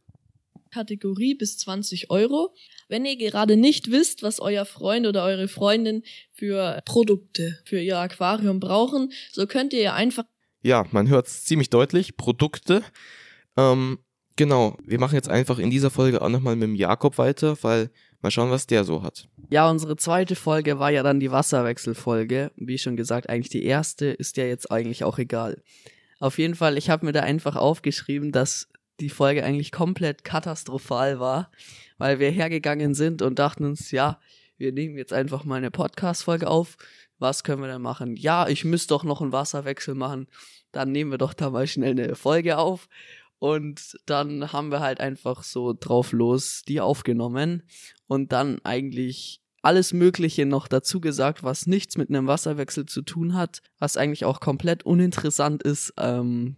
Kategorie 0.72 1.36
bis 1.36 1.58
20 1.60 2.10
Euro. 2.10 2.54
Wenn 2.90 3.06
ihr 3.06 3.16
gerade 3.16 3.56
nicht 3.56 3.92
wisst, 3.92 4.24
was 4.24 4.40
euer 4.40 4.66
Freund 4.66 5.08
oder 5.08 5.24
eure 5.24 5.48
Freundin 5.48 6.04
für 6.34 6.82
Produkte 6.86 7.60
für 7.64 7.80
ihr 7.80 7.98
Aquarium 7.98 8.60
brauchen, 8.60 9.14
so 9.32 9.48
könnt 9.48 9.72
ihr 9.72 9.82
ja 9.82 9.94
einfach. 9.94 10.26
Ja, 10.64 10.86
man 10.92 11.08
hört 11.08 11.28
es 11.28 11.46
ziemlich 11.46 11.70
deutlich. 11.70 12.18
Produkte. 12.18 12.84
Ähm, 13.56 14.00
genau, 14.36 14.78
wir 14.84 15.00
machen 15.00 15.16
jetzt 15.16 15.30
einfach 15.30 15.60
in 15.60 15.70
dieser 15.70 15.92
Folge 15.92 16.22
auch 16.22 16.30
nochmal 16.30 16.56
mit 16.56 16.68
dem 16.68 16.76
Jakob 16.76 17.18
weiter, 17.18 17.58
weil 17.62 17.90
mal 18.22 18.32
schauen, 18.32 18.50
was 18.50 18.68
der 18.68 18.84
so 18.84 19.04
hat. 19.04 19.30
Ja, 19.52 19.70
unsere 19.70 19.96
zweite 19.96 20.36
Folge 20.36 20.80
war 20.80 20.90
ja 20.90 21.04
dann 21.04 21.20
die 21.20 21.32
Wasserwechselfolge. 21.32 22.52
Wie 22.58 22.80
schon 22.80 22.98
gesagt, 22.98 23.30
eigentlich 23.30 23.50
die 23.50 23.64
erste 23.64 24.08
ist 24.08 24.36
ja 24.38 24.46
jetzt 24.46 24.72
eigentlich 24.72 25.04
auch 25.04 25.20
egal. 25.20 25.62
Auf 26.20 26.38
jeden 26.38 26.56
Fall, 26.56 26.78
ich 26.78 26.90
habe 26.90 27.06
mir 27.06 27.12
da 27.12 27.22
einfach 27.22 27.56
aufgeschrieben, 27.56 28.32
dass 28.32 28.70
die 29.00 29.10
Folge 29.10 29.44
eigentlich 29.44 29.72
komplett 29.72 30.24
katastrophal 30.24 31.20
war, 31.20 31.52
weil 31.98 32.20
wir 32.20 32.32
hergegangen 32.32 32.94
sind 32.94 33.22
und 33.22 33.40
dachten 33.40 33.66
uns, 33.66 33.92
ja, 33.92 34.20
wir 34.58 34.72
nehmen 34.72 34.98
jetzt 34.98 35.12
einfach 35.12 35.44
mal 35.44 35.56
eine 35.56 35.72
Podcast-Folge 35.72 36.48
auf. 36.48 36.78
Was 37.20 37.44
können 37.44 37.62
wir 37.62 37.68
denn 37.68 37.82
machen? 37.82 38.16
Ja, 38.16 38.48
ich 38.48 38.64
müsste 38.64 38.94
doch 38.94 39.04
noch 39.04 39.22
einen 39.22 39.34
Wasserwechsel 39.34 39.96
machen. 39.96 40.28
Dann 40.72 40.92
nehmen 40.92 41.12
wir 41.12 41.18
doch 41.18 41.34
da 41.34 41.50
mal 41.50 41.68
schnell 41.68 41.92
eine 41.92 42.16
Folge 42.16 42.58
auf. 42.58 42.88
Und 43.40 43.98
dann 44.06 44.54
haben 44.54 44.72
wir 44.72 44.80
halt 44.80 45.02
einfach 45.02 45.44
so 45.44 45.74
drauf 45.78 46.14
los 46.14 46.64
die 46.68 46.80
aufgenommen 46.80 47.64
und 48.08 48.32
dann 48.32 48.60
eigentlich 48.64 49.42
alles 49.66 49.94
Mögliche 49.94 50.46
noch 50.46 50.68
dazu 50.68 51.02
gesagt, 51.02 51.44
was 51.44 51.66
nichts 51.66 51.98
mit 51.98 52.10
einem 52.10 52.28
Wasserwechsel 52.28 52.86
zu 52.86 53.02
tun 53.02 53.34
hat, 53.34 53.62
was 53.80 53.98
eigentlich 53.98 54.24
auch 54.26 54.40
komplett 54.40 54.84
uninteressant 54.84 55.64
ist. 55.64 55.94
Ähm, 55.98 56.58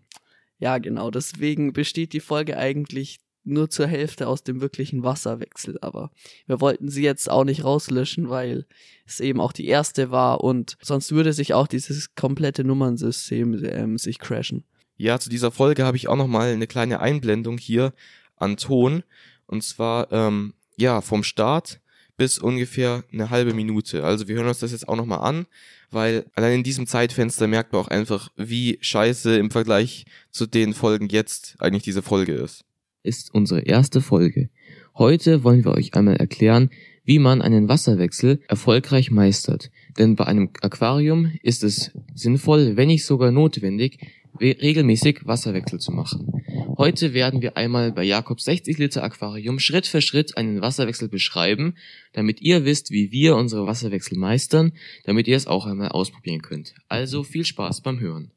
ja, 0.59 0.77
genau, 0.77 1.09
deswegen 1.09 1.73
besteht 1.73 2.13
die 2.13 2.19
Folge 2.19 2.57
eigentlich 2.57 3.19
nur 3.47 3.69
zur 3.69 3.87
Hälfte 3.87 4.27
aus 4.27 4.43
dem 4.43 4.59
wirklichen 4.59 5.03
Wasserwechsel, 5.03 5.77
aber 5.81 6.11
wir 6.47 6.59
wollten 6.59 6.89
sie 6.89 7.03
jetzt 7.03 7.29
auch 7.29 7.45
nicht 7.45 7.63
rauslöschen, 7.63 8.29
weil 8.29 8.65
es 9.05 9.21
eben 9.21 9.39
auch 9.39 9.53
die 9.53 9.67
erste 9.67 10.11
war 10.11 10.43
und 10.43 10.77
sonst 10.81 11.13
würde 11.13 11.31
sich 11.31 11.53
auch 11.53 11.67
dieses 11.67 12.13
komplette 12.13 12.65
Nummernsystem 12.65 13.63
ähm, 13.63 13.97
sich 13.97 14.19
crashen. 14.19 14.65
Ja, 14.97 15.17
zu 15.17 15.29
dieser 15.29 15.51
Folge 15.51 15.85
habe 15.85 15.95
ich 15.95 16.09
auch 16.09 16.17
nochmal 16.17 16.51
eine 16.51 16.67
kleine 16.67 16.99
Einblendung 16.99 17.57
hier 17.57 17.93
an 18.35 18.57
Ton 18.57 19.03
und 19.45 19.63
zwar 19.63 20.11
ähm, 20.11 20.53
ja 20.75 20.99
vom 20.99 21.23
Start 21.23 21.79
bis 22.17 22.39
ungefähr 22.39 23.03
eine 23.13 23.29
halbe 23.29 23.53
Minute. 23.53 24.03
Also 24.03 24.27
wir 24.27 24.35
hören 24.35 24.47
uns 24.47 24.59
das 24.59 24.71
jetzt 24.71 24.89
auch 24.89 24.95
nochmal 24.95 25.19
an, 25.19 25.45
weil 25.91 26.25
allein 26.33 26.55
in 26.55 26.63
diesem 26.63 26.87
Zeitfenster 26.87 27.47
merkt 27.47 27.71
man 27.71 27.81
auch 27.81 27.87
einfach, 27.87 28.29
wie 28.35 28.79
scheiße 28.81 29.37
im 29.37 29.51
Vergleich 29.51 30.05
zu 30.31 30.47
den 30.47 30.73
Folgen 30.73 31.07
jetzt 31.09 31.55
eigentlich 31.59 31.83
diese 31.83 32.01
Folge 32.01 32.33
ist. 32.33 32.65
Ist 33.03 33.33
unsere 33.33 33.61
erste 33.61 34.01
Folge. 34.01 34.49
Heute 34.95 35.43
wollen 35.43 35.63
wir 35.63 35.73
euch 35.73 35.93
einmal 35.93 36.17
erklären, 36.17 36.71
wie 37.05 37.19
man 37.19 37.41
einen 37.41 37.69
Wasserwechsel 37.69 38.41
erfolgreich 38.49 39.11
meistert. 39.11 39.71
Denn 39.97 40.15
bei 40.15 40.25
einem 40.25 40.49
Aquarium 40.61 41.31
ist 41.41 41.63
es 41.63 41.91
sinnvoll, 42.13 42.75
wenn 42.75 42.87
nicht 42.87 43.05
sogar 43.05 43.31
notwendig, 43.31 43.99
regelmäßig 44.39 45.25
Wasserwechsel 45.25 45.79
zu 45.79 45.91
machen. 45.91 46.31
Heute 46.77 47.13
werden 47.13 47.41
wir 47.41 47.57
einmal 47.57 47.91
bei 47.91 48.03
Jakobs 48.03 48.45
60 48.45 48.77
Liter 48.77 49.03
Aquarium 49.03 49.59
Schritt 49.59 49.87
für 49.87 50.01
Schritt 50.01 50.37
einen 50.37 50.61
Wasserwechsel 50.61 51.09
beschreiben, 51.09 51.75
damit 52.13 52.41
ihr 52.41 52.65
wisst, 52.65 52.91
wie 52.91 53.11
wir 53.11 53.35
unsere 53.35 53.65
Wasserwechsel 53.65 54.17
meistern, 54.17 54.73
damit 55.05 55.27
ihr 55.27 55.37
es 55.37 55.47
auch 55.47 55.65
einmal 55.65 55.89
ausprobieren 55.89 56.41
könnt. 56.41 56.75
Also 56.87 57.23
viel 57.23 57.45
Spaß 57.45 57.81
beim 57.81 57.99
Hören. 57.99 58.31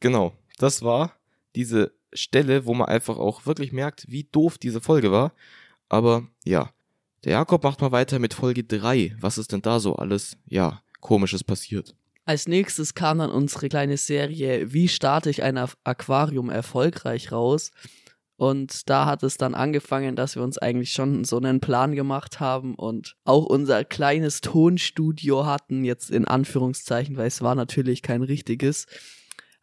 Genau, 0.00 0.36
das 0.58 0.82
war 0.82 1.16
diese 1.54 1.92
Stelle, 2.12 2.66
wo 2.66 2.74
man 2.74 2.88
einfach 2.88 3.16
auch 3.16 3.46
wirklich 3.46 3.72
merkt, 3.72 4.06
wie 4.08 4.24
doof 4.24 4.58
diese 4.58 4.80
Folge 4.80 5.10
war. 5.12 5.34
Aber 5.88 6.28
ja, 6.44 6.72
der 7.24 7.32
Jakob 7.32 7.62
macht 7.62 7.80
mal 7.80 7.92
weiter 7.92 8.18
mit 8.18 8.34
Folge 8.34 8.64
3. 8.64 9.16
Was 9.20 9.38
ist 9.38 9.52
denn 9.52 9.62
da 9.62 9.80
so 9.80 9.96
alles, 9.96 10.36
ja, 10.46 10.82
komisches 11.00 11.44
passiert? 11.44 11.94
Als 12.24 12.48
nächstes 12.48 12.94
kam 12.94 13.18
dann 13.18 13.30
unsere 13.30 13.68
kleine 13.68 13.96
Serie 13.96 14.72
Wie 14.72 14.88
starte 14.88 15.30
ich 15.30 15.42
ein 15.42 15.58
Aquarium 15.58 16.48
erfolgreich 16.48 17.32
raus. 17.32 17.70
Und 18.36 18.90
da 18.90 19.06
hat 19.06 19.22
es 19.22 19.36
dann 19.36 19.54
angefangen, 19.54 20.16
dass 20.16 20.34
wir 20.34 20.42
uns 20.42 20.58
eigentlich 20.58 20.92
schon 20.92 21.24
so 21.24 21.36
einen 21.36 21.60
Plan 21.60 21.94
gemacht 21.94 22.40
haben 22.40 22.74
und 22.74 23.16
auch 23.24 23.44
unser 23.44 23.84
kleines 23.84 24.40
Tonstudio 24.40 25.46
hatten, 25.46 25.84
jetzt 25.84 26.10
in 26.10 26.26
Anführungszeichen, 26.26 27.16
weil 27.16 27.28
es 27.28 27.42
war 27.42 27.54
natürlich 27.54 28.02
kein 28.02 28.22
richtiges. 28.22 28.86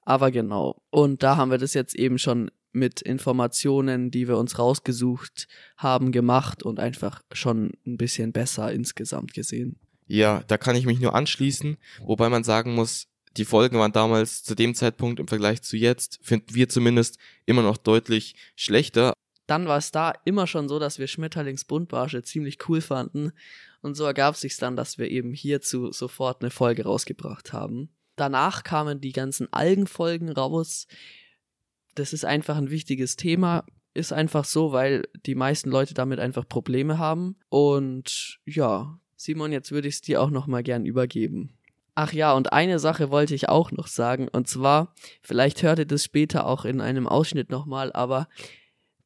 Aber 0.03 0.31
genau. 0.31 0.81
Und 0.89 1.21
da 1.21 1.35
haben 1.35 1.51
wir 1.51 1.57
das 1.57 1.73
jetzt 1.73 1.95
eben 1.95 2.17
schon 2.17 2.49
mit 2.71 3.01
Informationen, 3.01 4.09
die 4.09 4.29
wir 4.29 4.37
uns 4.37 4.57
rausgesucht 4.57 5.47
haben, 5.75 6.13
gemacht 6.13 6.63
und 6.63 6.79
einfach 6.79 7.21
schon 7.33 7.73
ein 7.85 7.97
bisschen 7.97 8.31
besser 8.31 8.71
insgesamt 8.71 9.33
gesehen. 9.33 9.77
Ja, 10.11 10.43
da 10.47 10.57
kann 10.57 10.75
ich 10.75 10.85
mich 10.85 10.99
nur 10.99 11.15
anschließen, 11.15 11.77
wobei 12.01 12.27
man 12.27 12.43
sagen 12.43 12.75
muss, 12.75 13.07
die 13.37 13.45
Folgen 13.45 13.79
waren 13.79 13.93
damals 13.93 14.43
zu 14.43 14.55
dem 14.55 14.75
Zeitpunkt 14.75 15.21
im 15.21 15.27
Vergleich 15.29 15.61
zu 15.61 15.77
jetzt, 15.77 16.19
finden 16.21 16.53
wir 16.53 16.67
zumindest 16.67 17.17
immer 17.45 17.61
noch 17.61 17.77
deutlich 17.77 18.35
schlechter. 18.57 19.13
Dann 19.47 19.69
war 19.69 19.77
es 19.77 19.91
da 19.91 20.13
immer 20.25 20.47
schon 20.47 20.67
so, 20.67 20.79
dass 20.79 20.99
wir 20.99 21.07
Schmetterlings 21.07 21.63
Buntbarsche 21.63 22.23
ziemlich 22.23 22.57
cool 22.67 22.81
fanden. 22.81 23.31
Und 23.81 23.95
so 23.95 24.03
ergab 24.03 24.35
sich 24.35 24.57
dann, 24.57 24.75
dass 24.75 24.97
wir 24.97 25.09
eben 25.09 25.33
hierzu 25.33 25.93
sofort 25.93 26.41
eine 26.41 26.51
Folge 26.51 26.83
rausgebracht 26.83 27.53
haben. 27.53 27.87
Danach 28.17 28.63
kamen 28.63 28.99
die 28.99 29.13
ganzen 29.13 29.47
Algenfolgen 29.53 30.29
raus. 30.29 30.87
Das 31.95 32.11
ist 32.11 32.25
einfach 32.25 32.57
ein 32.57 32.69
wichtiges 32.69 33.15
Thema. 33.15 33.63
Ist 33.93 34.11
einfach 34.11 34.43
so, 34.43 34.73
weil 34.73 35.07
die 35.25 35.35
meisten 35.35 35.69
Leute 35.69 35.93
damit 35.93 36.19
einfach 36.19 36.45
Probleme 36.45 36.97
haben. 36.97 37.37
Und 37.47 38.39
ja, 38.45 38.99
Simon, 39.23 39.51
jetzt 39.51 39.71
würde 39.71 39.87
ich 39.87 39.95
es 39.95 40.01
dir 40.01 40.19
auch 40.19 40.31
noch 40.31 40.47
mal 40.47 40.63
gern 40.63 40.83
übergeben. 40.83 41.51
Ach 41.93 42.11
ja, 42.11 42.33
und 42.33 42.53
eine 42.53 42.79
Sache 42.79 43.11
wollte 43.11 43.35
ich 43.35 43.49
auch 43.49 43.71
noch 43.71 43.85
sagen, 43.85 44.27
und 44.27 44.47
zwar, 44.47 44.95
vielleicht 45.21 45.61
hört 45.61 45.77
ihr 45.77 45.85
das 45.85 46.03
später 46.03 46.47
auch 46.47 46.65
in 46.65 46.81
einem 46.81 47.07
Ausschnitt 47.07 47.51
nochmal, 47.51 47.93
aber 47.93 48.27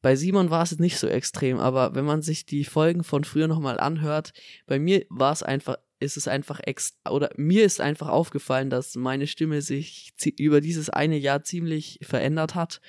bei 0.00 0.16
Simon 0.16 0.48
war 0.48 0.62
es 0.62 0.78
nicht 0.78 0.96
so 0.98 1.06
extrem, 1.06 1.58
aber 1.58 1.94
wenn 1.94 2.06
man 2.06 2.22
sich 2.22 2.46
die 2.46 2.64
Folgen 2.64 3.04
von 3.04 3.24
früher 3.24 3.46
nochmal 3.46 3.78
anhört, 3.78 4.32
bei 4.66 4.78
mir 4.78 5.04
war 5.10 5.32
es 5.32 5.42
einfach, 5.42 5.76
ist 6.00 6.16
es 6.16 6.28
einfach 6.28 6.60
ex, 6.64 6.96
oder 7.06 7.28
mir 7.36 7.66
ist 7.66 7.82
einfach 7.82 8.08
aufgefallen, 8.08 8.70
dass 8.70 8.94
meine 8.94 9.26
Stimme 9.26 9.60
sich 9.60 10.14
über 10.38 10.62
dieses 10.62 10.88
eine 10.88 11.18
Jahr 11.18 11.42
ziemlich 11.42 11.98
verändert 12.00 12.54
hat 12.54 12.80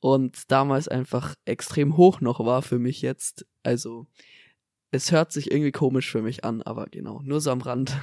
und 0.00 0.50
damals 0.50 0.88
einfach 0.88 1.34
extrem 1.46 1.96
hoch 1.96 2.20
noch 2.20 2.40
war 2.40 2.60
für 2.60 2.78
mich 2.78 3.00
jetzt. 3.00 3.46
Also, 3.62 4.06
es 4.94 5.10
hört 5.10 5.32
sich 5.32 5.50
irgendwie 5.50 5.72
komisch 5.72 6.10
für 6.10 6.22
mich 6.22 6.44
an, 6.44 6.62
aber 6.62 6.86
genau, 6.86 7.20
nur 7.24 7.40
so 7.40 7.50
am 7.50 7.60
Rand. 7.60 7.96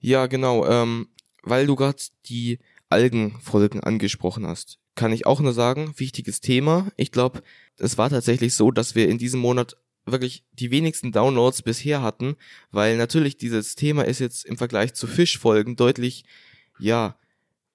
Ja, 0.00 0.26
genau, 0.26 0.66
ähm, 0.66 1.08
weil 1.42 1.66
du 1.66 1.76
gerade 1.76 2.02
die 2.26 2.58
Algenfolgen 2.88 3.80
angesprochen 3.80 4.46
hast, 4.46 4.78
kann 4.94 5.12
ich 5.12 5.26
auch 5.26 5.40
nur 5.40 5.52
sagen, 5.52 5.92
wichtiges 5.96 6.40
Thema. 6.40 6.90
Ich 6.96 7.12
glaube, 7.12 7.42
es 7.76 7.98
war 7.98 8.08
tatsächlich 8.08 8.54
so, 8.54 8.70
dass 8.70 8.94
wir 8.94 9.08
in 9.08 9.18
diesem 9.18 9.40
Monat 9.40 9.76
wirklich 10.06 10.44
die 10.52 10.70
wenigsten 10.70 11.12
Downloads 11.12 11.62
bisher 11.62 12.00
hatten, 12.00 12.36
weil 12.70 12.96
natürlich 12.96 13.36
dieses 13.36 13.74
Thema 13.74 14.02
ist 14.02 14.18
jetzt 14.18 14.46
im 14.46 14.56
Vergleich 14.56 14.94
zu 14.94 15.06
Fischfolgen 15.06 15.76
deutlich, 15.76 16.24
ja, 16.78 17.16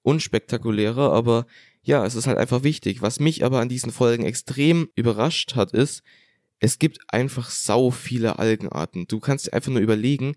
unspektakulärer, 0.02 1.12
aber 1.12 1.46
ja, 1.82 2.04
es 2.04 2.14
ist 2.14 2.26
halt 2.26 2.38
einfach 2.38 2.62
wichtig. 2.62 3.02
Was 3.02 3.20
mich 3.20 3.44
aber 3.44 3.60
an 3.60 3.68
diesen 3.68 3.92
Folgen 3.92 4.24
extrem 4.24 4.88
überrascht 4.96 5.54
hat, 5.54 5.72
ist, 5.72 6.02
es 6.64 6.78
gibt 6.78 6.98
einfach 7.08 7.50
sau 7.50 7.90
viele 7.90 8.38
Algenarten. 8.38 9.06
Du 9.06 9.20
kannst 9.20 9.46
dir 9.46 9.52
einfach 9.52 9.70
nur 9.70 9.82
überlegen, 9.82 10.34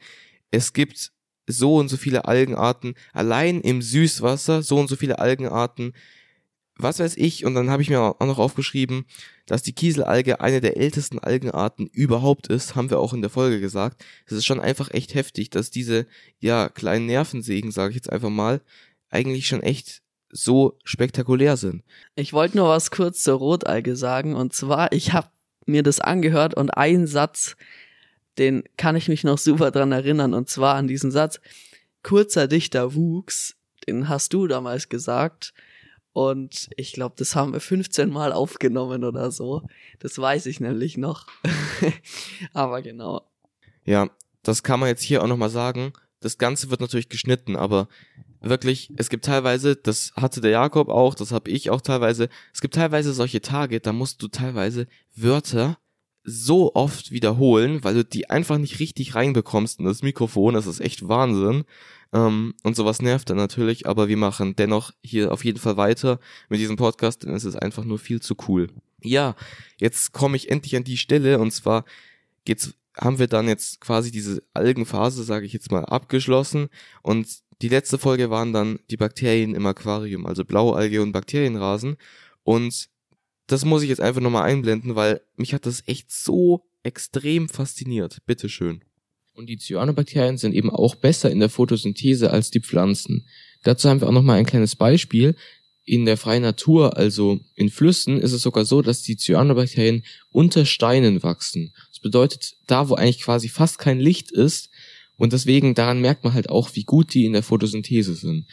es 0.51 0.73
gibt 0.73 1.13
so 1.47 1.77
und 1.77 1.87
so 1.87 1.95
viele 1.95 2.25
Algenarten, 2.25 2.95
allein 3.13 3.61
im 3.61 3.81
Süßwasser 3.81 4.61
so 4.61 4.77
und 4.77 4.89
so 4.89 4.97
viele 4.97 5.19
Algenarten, 5.19 5.93
was 6.75 6.99
weiß 6.99 7.15
ich, 7.15 7.45
und 7.45 7.55
dann 7.55 7.69
habe 7.69 7.81
ich 7.81 7.89
mir 7.89 8.01
auch 8.01 8.19
noch 8.19 8.39
aufgeschrieben, 8.39 9.05
dass 9.45 9.63
die 9.63 9.71
Kieselalge 9.71 10.41
eine 10.41 10.59
der 10.59 10.75
ältesten 10.75 11.17
Algenarten 11.17 11.87
überhaupt 11.87 12.47
ist, 12.47 12.75
haben 12.75 12.89
wir 12.89 12.99
auch 12.99 13.13
in 13.13 13.21
der 13.21 13.29
Folge 13.29 13.61
gesagt. 13.61 14.03
Es 14.25 14.33
ist 14.33 14.45
schon 14.45 14.59
einfach 14.59 14.91
echt 14.91 15.15
heftig, 15.15 15.49
dass 15.49 15.71
diese, 15.71 16.07
ja, 16.39 16.67
kleinen 16.67 17.05
Nervensägen, 17.05 17.71
sage 17.71 17.91
ich 17.91 17.95
jetzt 17.95 18.11
einfach 18.11 18.29
mal, 18.29 18.59
eigentlich 19.09 19.47
schon 19.47 19.63
echt 19.63 20.01
so 20.29 20.77
spektakulär 20.83 21.55
sind. 21.55 21.85
Ich 22.15 22.33
wollte 22.33 22.57
nur 22.57 22.67
was 22.67 22.91
kurz 22.91 23.23
zur 23.23 23.37
Rotalge 23.37 23.95
sagen, 23.95 24.35
und 24.35 24.51
zwar, 24.51 24.91
ich 24.91 25.13
habe 25.13 25.29
mir 25.67 25.83
das 25.83 25.99
angehört 25.99 26.53
und 26.55 26.71
ein 26.71 27.07
Satz, 27.07 27.55
den 28.37 28.63
kann 28.77 28.95
ich 28.95 29.07
mich 29.07 29.23
noch 29.23 29.37
super 29.37 29.71
dran 29.71 29.91
erinnern 29.91 30.33
und 30.33 30.49
zwar 30.49 30.75
an 30.75 30.87
diesen 30.87 31.11
Satz, 31.11 31.39
kurzer 32.03 32.47
dichter 32.47 32.93
Wuchs, 32.95 33.55
den 33.87 34.09
hast 34.09 34.33
du 34.33 34.47
damals 34.47 34.89
gesagt 34.89 35.53
und 36.17 36.69
ich 36.77 36.93
glaube, 36.93 37.13
das 37.15 37.35
haben 37.35 37.53
wir 37.53 37.59
15 37.59 38.09
Mal 38.09 38.33
aufgenommen 38.33 39.03
oder 39.03 39.29
so. 39.29 39.61
Das 39.99 40.17
weiß 40.17 40.47
ich 40.47 40.59
nämlich 40.59 40.97
noch. 40.97 41.27
aber 42.53 42.81
genau. 42.81 43.29
Ja, 43.85 44.09
das 44.41 44.63
kann 44.63 44.79
man 44.79 44.89
jetzt 44.89 45.03
hier 45.03 45.21
auch 45.21 45.27
nochmal 45.27 45.51
sagen. 45.51 45.93
Das 46.19 46.39
Ganze 46.39 46.71
wird 46.71 46.81
natürlich 46.81 47.09
geschnitten, 47.09 47.55
aber 47.55 47.87
wirklich, 48.41 48.91
es 48.97 49.09
gibt 49.09 49.25
teilweise, 49.25 49.75
das 49.75 50.13
hatte 50.15 50.41
der 50.41 50.51
Jakob 50.51 50.89
auch, 50.89 51.15
das 51.15 51.31
habe 51.31 51.49
ich 51.49 51.69
auch 51.69 51.81
teilweise, 51.81 52.29
es 52.53 52.61
gibt 52.61 52.75
teilweise 52.75 53.13
solche 53.13 53.41
Tage, 53.41 53.79
da 53.79 53.93
musst 53.93 54.21
du 54.21 54.27
teilweise 54.27 54.87
Wörter 55.15 55.77
so 56.23 56.75
oft 56.75 57.11
wiederholen, 57.11 57.83
weil 57.83 57.95
du 57.95 58.03
die 58.03 58.29
einfach 58.29 58.57
nicht 58.57 58.79
richtig 58.79 59.15
reinbekommst 59.15 59.79
in 59.79 59.85
das 59.85 60.03
Mikrofon, 60.03 60.55
das 60.55 60.67
ist 60.67 60.81
echt 60.81 61.07
Wahnsinn. 61.07 61.63
Ähm, 62.13 62.53
und 62.63 62.75
sowas 62.75 63.01
nervt 63.01 63.29
dann 63.29 63.37
natürlich, 63.37 63.87
aber 63.87 64.07
wir 64.07 64.17
machen 64.17 64.55
dennoch 64.55 64.91
hier 65.01 65.31
auf 65.31 65.43
jeden 65.43 65.59
Fall 65.59 65.77
weiter 65.77 66.19
mit 66.49 66.59
diesem 66.59 66.75
Podcast, 66.75 67.23
denn 67.23 67.33
es 67.33 67.45
ist 67.45 67.55
einfach 67.55 67.83
nur 67.83 67.99
viel 67.99 68.21
zu 68.21 68.35
cool. 68.47 68.67
Ja, 69.01 69.35
jetzt 69.77 70.13
komme 70.13 70.37
ich 70.37 70.49
endlich 70.49 70.75
an 70.75 70.83
die 70.83 70.97
Stelle 70.97 71.39
und 71.39 71.51
zwar 71.51 71.85
geht's 72.45 72.73
haben 72.99 73.19
wir 73.19 73.27
dann 73.27 73.47
jetzt 73.47 73.79
quasi 73.79 74.11
diese 74.11 74.41
Algenphase, 74.53 75.23
sage 75.23 75.45
ich 75.45 75.53
jetzt 75.53 75.71
mal, 75.71 75.85
abgeschlossen 75.85 76.69
und 77.03 77.27
die 77.61 77.69
letzte 77.69 77.97
Folge 77.97 78.29
waren 78.29 78.53
dann 78.53 78.79
die 78.89 78.97
Bakterien 78.97 79.55
im 79.55 79.65
Aquarium, 79.65 80.25
also 80.25 80.45
Blaualge 80.45 81.01
und 81.01 81.11
Bakterienrasen. 81.11 81.97
Und 82.43 82.89
das 83.47 83.65
muss 83.65 83.81
ich 83.81 83.89
jetzt 83.89 84.01
einfach 84.01 84.21
nochmal 84.21 84.43
einblenden, 84.43 84.95
weil 84.95 85.21
mich 85.35 85.53
hat 85.53 85.65
das 85.65 85.83
echt 85.87 86.11
so 86.11 86.65
extrem 86.83 87.49
fasziniert. 87.49 88.19
Bitteschön. 88.25 88.81
Und 89.33 89.47
die 89.47 89.57
Cyanobakterien 89.57 90.37
sind 90.37 90.53
eben 90.53 90.69
auch 90.69 90.95
besser 90.95 91.29
in 91.29 91.39
der 91.39 91.49
Photosynthese 91.49 92.31
als 92.31 92.49
die 92.49 92.59
Pflanzen. 92.59 93.27
Dazu 93.63 93.89
haben 93.89 94.01
wir 94.01 94.07
auch 94.07 94.13
nochmal 94.13 94.39
ein 94.39 94.45
kleines 94.45 94.75
Beispiel. 94.75 95.35
In 95.83 96.05
der 96.05 96.17
freien 96.17 96.43
Natur, 96.43 96.97
also 96.97 97.39
in 97.55 97.69
Flüssen, 97.69 98.19
ist 98.19 98.33
es 98.33 98.41
sogar 98.41 98.65
so, 98.65 98.81
dass 98.81 99.03
die 99.03 99.15
Cyanobakterien 99.15 100.03
unter 100.31 100.65
Steinen 100.65 101.23
wachsen. 101.23 101.73
Das 101.89 101.99
bedeutet, 101.99 102.55
da 102.67 102.89
wo 102.89 102.95
eigentlich 102.95 103.21
quasi 103.21 103.47
fast 103.47 103.77
kein 103.77 103.99
Licht 103.99 104.31
ist, 104.31 104.69
und 105.17 105.33
deswegen 105.33 105.75
daran 105.75 105.99
merkt 105.99 106.23
man 106.23 106.33
halt 106.33 106.49
auch, 106.49 106.75
wie 106.75 106.83
gut 106.83 107.13
die 107.13 107.25
in 107.25 107.33
der 107.33 107.43
Photosynthese 107.43 108.13
sind. 108.13 108.47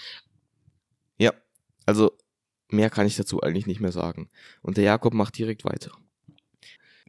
Ja, 1.19 1.33
also 1.87 2.13
mehr 2.71 2.91
kann 2.91 3.07
ich 3.07 3.17
dazu 3.17 3.41
eigentlich 3.41 3.67
nicht 3.67 3.81
mehr 3.81 3.93
sagen. 3.93 4.31
Und 4.63 4.77
der 4.77 4.85
Jakob 4.85 5.15
macht 5.15 5.39
direkt 5.39 5.65
weiter. 5.65 5.93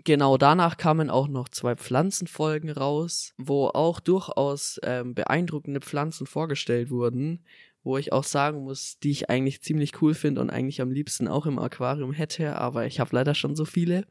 Genau, 0.04 0.38
danach 0.38 0.78
kamen 0.78 1.10
auch 1.10 1.28
noch 1.28 1.50
zwei 1.50 1.76
Pflanzenfolgen 1.76 2.70
raus, 2.70 3.34
wo 3.38 3.68
auch 3.68 4.00
durchaus 4.00 4.80
ähm, 4.84 5.16
beeindruckende 5.16 5.80
Pflanzen 5.80 6.28
vorgestellt 6.28 6.92
wurden, 6.92 7.46
wo 7.82 7.98
ich 7.98 8.12
auch 8.12 8.26
sagen 8.26 8.64
muss, 8.64 9.00
die 9.00 9.12
ich 9.12 9.30
eigentlich 9.30 9.62
ziemlich 9.62 10.02
cool 10.02 10.14
finde 10.14 10.42
und 10.42 10.50
eigentlich 10.50 10.82
am 10.82 10.92
liebsten 10.92 11.28
auch 11.28 11.46
im 11.46 11.58
Aquarium 11.58 12.12
hätte, 12.12 12.56
aber 12.58 12.86
ich 12.86 13.00
habe 13.00 13.16
leider 13.16 13.34
schon 13.36 13.56
so 13.56 13.64
viele. 13.64 14.06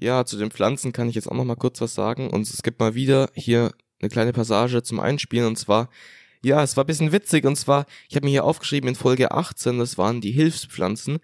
Ja, 0.00 0.24
zu 0.24 0.36
den 0.36 0.50
Pflanzen 0.50 0.92
kann 0.92 1.08
ich 1.08 1.14
jetzt 1.14 1.28
auch 1.28 1.36
noch 1.36 1.44
mal 1.44 1.54
kurz 1.54 1.80
was 1.80 1.94
sagen. 1.94 2.30
Und 2.30 2.42
es 2.42 2.62
gibt 2.62 2.80
mal 2.80 2.94
wieder 2.94 3.30
hier 3.34 3.72
eine 4.00 4.08
kleine 4.10 4.32
Passage 4.32 4.82
zum 4.82 5.00
Einspielen 5.00 5.46
und 5.46 5.56
zwar 5.56 5.88
ja, 6.46 6.62
es 6.62 6.76
war 6.76 6.84
ein 6.84 6.86
bisschen 6.86 7.12
witzig 7.12 7.44
und 7.44 7.56
zwar, 7.56 7.86
ich 8.08 8.14
habe 8.14 8.26
mir 8.26 8.30
hier 8.30 8.44
aufgeschrieben 8.44 8.88
in 8.88 8.94
Folge 8.94 9.32
18, 9.32 9.78
das 9.78 9.98
waren 9.98 10.20
die 10.20 10.30
Hilfspflanzen. 10.30 11.18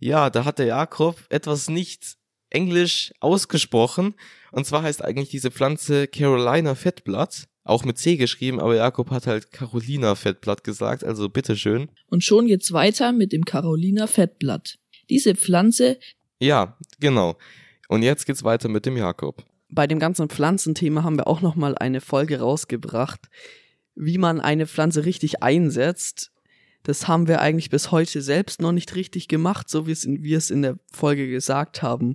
Ja, 0.00 0.30
da 0.30 0.44
hat 0.44 0.58
der 0.58 0.66
Jakob 0.66 1.22
etwas 1.28 1.70
nicht 1.70 2.16
Englisch 2.50 3.12
ausgesprochen 3.20 4.14
und 4.50 4.66
zwar 4.66 4.82
heißt 4.82 5.04
eigentlich 5.04 5.28
diese 5.28 5.50
Pflanze 5.50 6.08
Carolina 6.08 6.74
Fettblatt, 6.74 7.46
auch 7.62 7.84
mit 7.84 7.98
C 7.98 8.16
geschrieben, 8.16 8.60
aber 8.60 8.74
Jakob 8.74 9.10
hat 9.10 9.26
halt 9.26 9.52
Carolina 9.52 10.14
Fettblatt 10.16 10.64
gesagt, 10.64 11.04
also 11.04 11.28
bitteschön. 11.28 11.88
Und 12.08 12.24
schon 12.24 12.46
geht's 12.46 12.72
weiter 12.72 13.12
mit 13.12 13.32
dem 13.32 13.44
Carolina 13.44 14.06
Fettblatt. 14.06 14.78
Diese 15.08 15.34
Pflanze. 15.34 15.98
Ja, 16.40 16.76
genau. 17.00 17.36
Und 17.88 18.02
jetzt 18.02 18.26
geht's 18.26 18.44
weiter 18.44 18.68
mit 18.68 18.86
dem 18.86 18.96
Jakob. 18.96 19.44
Bei 19.74 19.88
dem 19.88 19.98
ganzen 19.98 20.28
Pflanzenthema 20.28 21.02
haben 21.02 21.18
wir 21.18 21.26
auch 21.26 21.40
noch 21.40 21.56
mal 21.56 21.76
eine 21.76 22.00
Folge 22.00 22.38
rausgebracht, 22.38 23.28
wie 23.96 24.18
man 24.18 24.40
eine 24.40 24.68
Pflanze 24.68 25.04
richtig 25.04 25.42
einsetzt. 25.42 26.30
Das 26.84 27.08
haben 27.08 27.26
wir 27.26 27.40
eigentlich 27.40 27.70
bis 27.70 27.90
heute 27.90 28.22
selbst 28.22 28.62
noch 28.62 28.70
nicht 28.70 28.94
richtig 28.94 29.26
gemacht, 29.26 29.68
so 29.68 29.88
wie 29.88 29.92
es 29.92 30.04
in, 30.04 30.22
wir 30.22 30.38
es 30.38 30.50
in 30.50 30.62
der 30.62 30.78
Folge 30.92 31.28
gesagt 31.28 31.82
haben. 31.82 32.14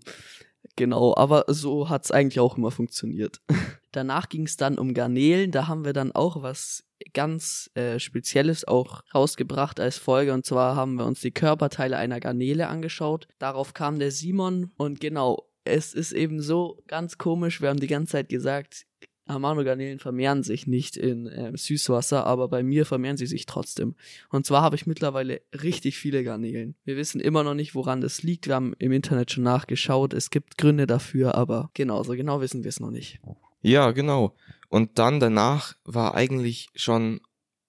Genau, 0.78 1.14
aber 1.18 1.46
so 1.50 1.90
hat's 1.90 2.12
eigentlich 2.12 2.40
auch 2.40 2.58
immer 2.58 2.72
funktioniert. 2.72 3.42
Danach 3.92 4.30
ging 4.30 4.46
es 4.46 4.56
dann 4.56 4.78
um 4.78 4.94
Garnelen, 4.94 5.52
da 5.52 5.68
haben 5.68 5.84
wir 5.84 5.94
dann 5.94 6.14
auch 6.14 6.42
was 6.42 6.86
ganz 7.14 7.72
äh, 7.74 8.00
Spezielles 8.00 8.66
auch 8.66 9.02
rausgebracht 9.14 9.82
als 9.82 9.98
Folge 9.98 10.32
und 10.32 10.46
zwar 10.46 10.78
haben 10.78 10.96
wir 10.96 11.06
uns 11.06 11.20
die 11.20 11.32
Körperteile 11.32 11.98
einer 11.98 12.22
Garnele 12.22 12.68
angeschaut. 12.68 13.28
Darauf 13.40 13.74
kam 13.74 14.00
der 14.00 14.12
Simon 14.12 14.72
und 14.78 15.02
genau, 15.02 15.49
es 15.70 15.94
ist 15.94 16.12
eben 16.12 16.42
so 16.42 16.82
ganz 16.88 17.18
komisch, 17.18 17.62
wir 17.62 17.70
haben 17.70 17.80
die 17.80 17.88
ganze 17.88 18.14
Zeit 18.14 18.30
gesagt, 18.30 18.86
Amano-Garnelen 19.30 20.00
vermehren 20.00 20.44
sich 20.44 20.66
nicht 20.66 20.98
in 20.98 21.28
äh, 21.28 21.56
Süßwasser, 21.56 22.26
aber 22.26 22.48
bei 22.48 22.64
mir 22.64 22.86
vermehren 22.86 23.18
sie 23.18 23.28
sich 23.28 23.46
trotzdem. 23.46 23.96
Und 24.30 24.46
zwar 24.46 24.64
habe 24.64 24.76
ich 24.76 24.88
mittlerweile 24.88 25.42
richtig 25.54 25.98
viele 25.98 26.24
Garnelen. 26.24 26.76
Wir 26.84 26.98
wissen 26.98 27.22
immer 27.22 27.44
noch 27.44 27.54
nicht, 27.54 27.76
woran 27.76 28.02
das 28.02 28.24
liegt. 28.24 28.48
Wir 28.48 28.56
haben 28.56 28.74
im 28.80 28.92
Internet 28.92 29.32
schon 29.32 29.44
nachgeschaut. 29.44 30.14
Es 30.14 30.32
gibt 30.32 30.58
Gründe 30.58 30.88
dafür, 30.88 31.36
aber 31.36 31.70
genau, 31.76 32.04
so 32.04 32.14
genau 32.14 32.42
wissen 32.42 32.64
wir 32.64 32.70
es 32.70 32.80
noch 32.80 32.92
nicht. 32.92 33.20
Ja, 33.62 33.92
genau. 33.92 34.36
Und 34.68 34.98
dann 34.98 35.20
danach 35.20 35.76
war 35.84 36.16
eigentlich 36.16 36.70
schon 36.76 37.22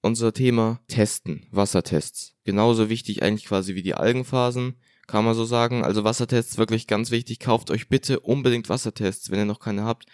unser 0.03 0.33
Thema 0.33 0.81
Testen, 0.89 1.47
Wassertests. 1.51 2.37
Genauso 2.45 2.89
wichtig 2.89 3.23
eigentlich 3.23 3.47
quasi 3.47 3.75
wie 3.75 3.83
die 3.83 3.95
Algenphasen, 3.95 4.77
kann 5.11 5.25
man 5.25 5.35
so 5.35 5.45
sagen. 5.45 5.85
Also 5.85 6.05
Wassertests 6.05 6.59
wirklich 6.59 6.87
ganz 6.87 7.11
wichtig. 7.11 7.41
Kauft 7.41 7.71
euch 7.71 7.89
bitte 7.89 8.21
unbedingt 8.21 8.69
Wassertests, 8.69 9.31
wenn 9.31 9.41
ihr 9.41 9.45
noch 9.45 9.61
keine 9.61 9.85
habt 9.85 10.07